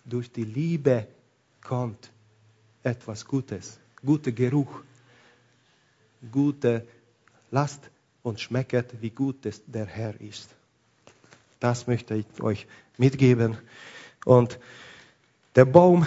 [0.06, 1.08] durch die Liebe
[1.62, 2.10] kommt
[2.82, 4.82] etwas Gutes, guter Geruch,
[6.32, 6.88] gute
[7.52, 7.90] Last
[8.24, 10.50] und schmeckt, wie gut es der Herr ist.
[11.60, 12.68] Das möchte ich euch
[12.98, 13.58] mitgeben.
[14.26, 14.60] Und
[15.56, 16.06] der Baum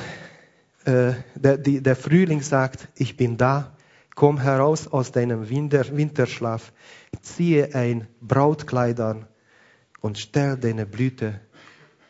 [0.84, 3.76] äh, der, die, der Frühling sagt, ich bin da,
[4.14, 6.72] komm heraus aus deinem Winter, Winterschlaf,
[7.22, 9.26] ziehe ein Brautkleid an
[10.00, 11.40] und stell deine Blüte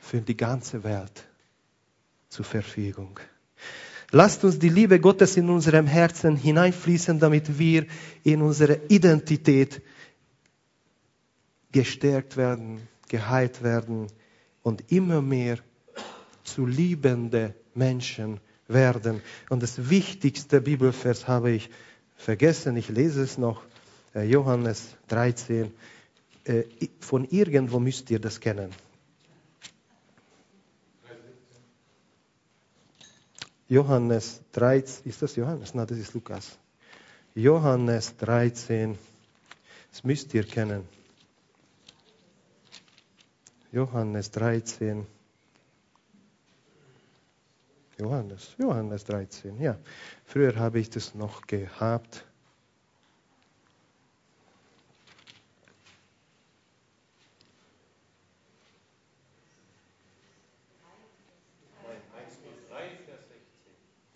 [0.01, 1.27] für die ganze Welt
[2.29, 3.18] zur Verfügung.
[4.12, 7.87] Lasst uns die Liebe Gottes in unserem Herzen hineinfließen, damit wir
[8.25, 9.83] in unserer Identität
[11.71, 14.09] gestärkt werden, geheilt werden
[14.62, 15.59] und immer mehr
[16.43, 18.41] zu liebende Menschen
[18.73, 19.23] werden.
[19.49, 21.71] Und das wichtigste Bibelvers habe ich
[22.16, 23.62] vergessen, ich lese es noch,
[24.14, 25.73] äh, Johannes 13.
[26.45, 26.64] Äh,
[27.01, 28.71] von irgendwo müsst ihr das kennen.
[33.68, 35.75] Johannes 13, ist das Johannes?
[35.75, 36.59] Nein, das ist Lukas.
[37.35, 38.99] Johannes 13,
[39.93, 40.89] das müsst ihr kennen.
[43.71, 45.07] Johannes 13.
[48.01, 49.77] Johannes, Johannes 13, ja.
[50.25, 52.25] Früher habe ich das noch gehabt.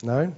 [0.03, 0.35] Nein?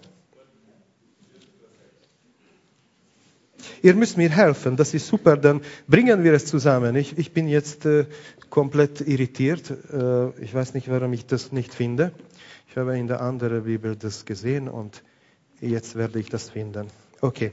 [3.83, 6.97] Ihr müsst mir helfen, das ist super, dann bringen wir es zusammen.
[6.97, 8.07] Ich, ich bin jetzt äh,
[8.51, 9.71] komplett irritiert.
[9.71, 12.13] Äh, ich weiß nicht, warum ich das nicht finde.
[12.69, 15.03] Ich habe in der anderen Bibel das gesehen und
[15.61, 16.89] jetzt werde ich das finden.
[17.21, 17.53] Okay.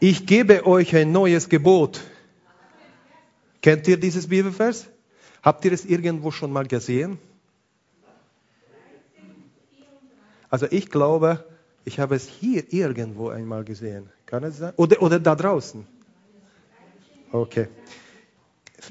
[0.00, 2.00] Ich gebe euch ein neues Gebot.
[3.60, 4.86] Kennt ihr dieses Bibelvers?
[5.42, 7.18] Habt ihr es irgendwo schon mal gesehen?
[10.50, 11.44] Also ich glaube,
[11.84, 14.10] ich habe es hier irgendwo einmal gesehen.
[14.26, 14.72] Kann es sein?
[14.76, 15.86] Oder, oder da draußen?
[17.32, 17.68] Okay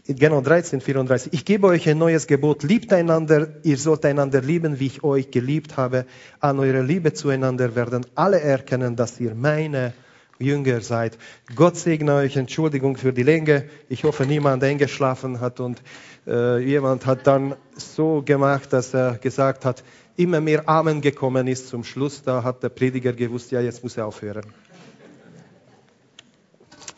[0.07, 1.33] genau 13, 34.
[1.33, 2.63] Ich gebe euch ein neues Gebot.
[2.63, 3.47] Liebt einander.
[3.63, 6.05] Ihr sollt einander lieben, wie ich euch geliebt habe.
[6.39, 9.93] An eurer Liebe zueinander werden alle erkennen, dass ihr meine
[10.39, 11.17] Jünger seid.
[11.55, 12.35] Gott segne euch.
[12.35, 13.65] Entschuldigung für die Länge.
[13.89, 15.81] Ich hoffe, niemand eingeschlafen hat und
[16.27, 19.83] äh, jemand hat dann so gemacht, dass er gesagt hat,
[20.15, 22.23] immer mehr Amen gekommen ist zum Schluss.
[22.23, 24.45] Da hat der Prediger gewusst, ja, jetzt muss er aufhören.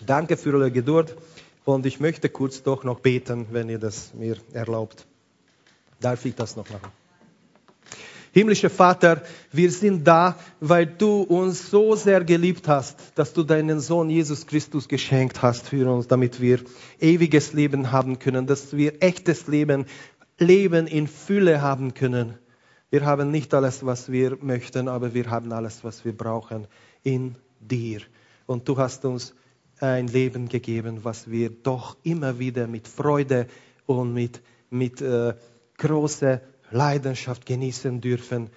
[0.06, 1.16] Danke für eure Geduld.
[1.66, 5.08] Und ich möchte kurz doch noch beten, wenn ihr das mir erlaubt.
[6.00, 6.92] Darf ich das noch machen?
[8.32, 13.80] Himmlischer Vater, wir sind da, weil du uns so sehr geliebt hast, dass du deinen
[13.80, 16.60] Sohn Jesus Christus geschenkt hast für uns, damit wir
[17.00, 19.86] ewiges Leben haben können, dass wir echtes Leben,
[20.38, 22.38] Leben in Fülle haben können.
[22.90, 26.68] Wir haben nicht alles, was wir möchten, aber wir haben alles, was wir brauchen
[27.04, 28.02] in dir.
[28.46, 29.34] Und du hast uns
[29.80, 33.48] ein Leben gegeben, was wir doch immer wieder mit Freude
[33.86, 35.34] und mit, mit äh,
[35.78, 38.50] großer Leidenschaft genießen dürfen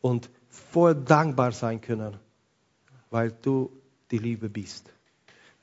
[0.00, 2.16] und voll dankbar sein können,
[3.10, 3.70] weil du
[4.10, 4.92] die Liebe bist.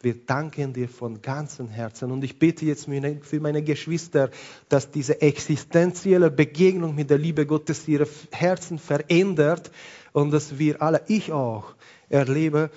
[0.02, 4.30] Wir danken dir von ganzem Herzen und ich bete jetzt für meine Geschwister,
[4.70, 9.72] dass diese existenzielle Begegnung mit der Liebe Gottes ihre Herzen verändert
[10.14, 11.76] und dass wir alle, ich auch,
[12.08, 12.72] erlebe,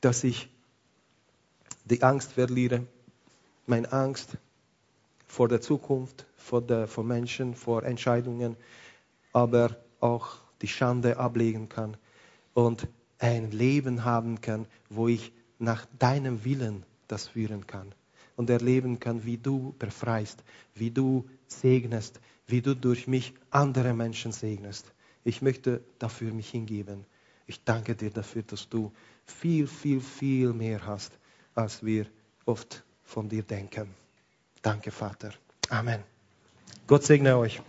[0.00, 0.48] dass ich
[1.84, 2.86] die Angst verliere,
[3.66, 4.36] meine Angst
[5.26, 8.56] vor der Zukunft, vor, der, vor Menschen, vor Entscheidungen,
[9.32, 11.96] aber auch die Schande ablegen kann
[12.54, 12.86] und
[13.18, 17.94] ein Leben haben kann, wo ich nach deinem Willen das führen kann
[18.36, 20.42] und erleben kann, wie du befreist,
[20.74, 24.92] wie du segnest, wie du durch mich andere Menschen segnest.
[25.24, 27.06] Ich möchte dafür mich hingeben.
[27.46, 28.92] Ich danke dir dafür, dass du
[29.26, 31.12] viel, viel, viel mehr hast,
[31.54, 32.06] als wir
[32.44, 33.94] oft von dir denken.
[34.62, 35.32] Danke, Vater.
[35.70, 36.02] Amen.
[36.86, 37.60] Gott segne euch.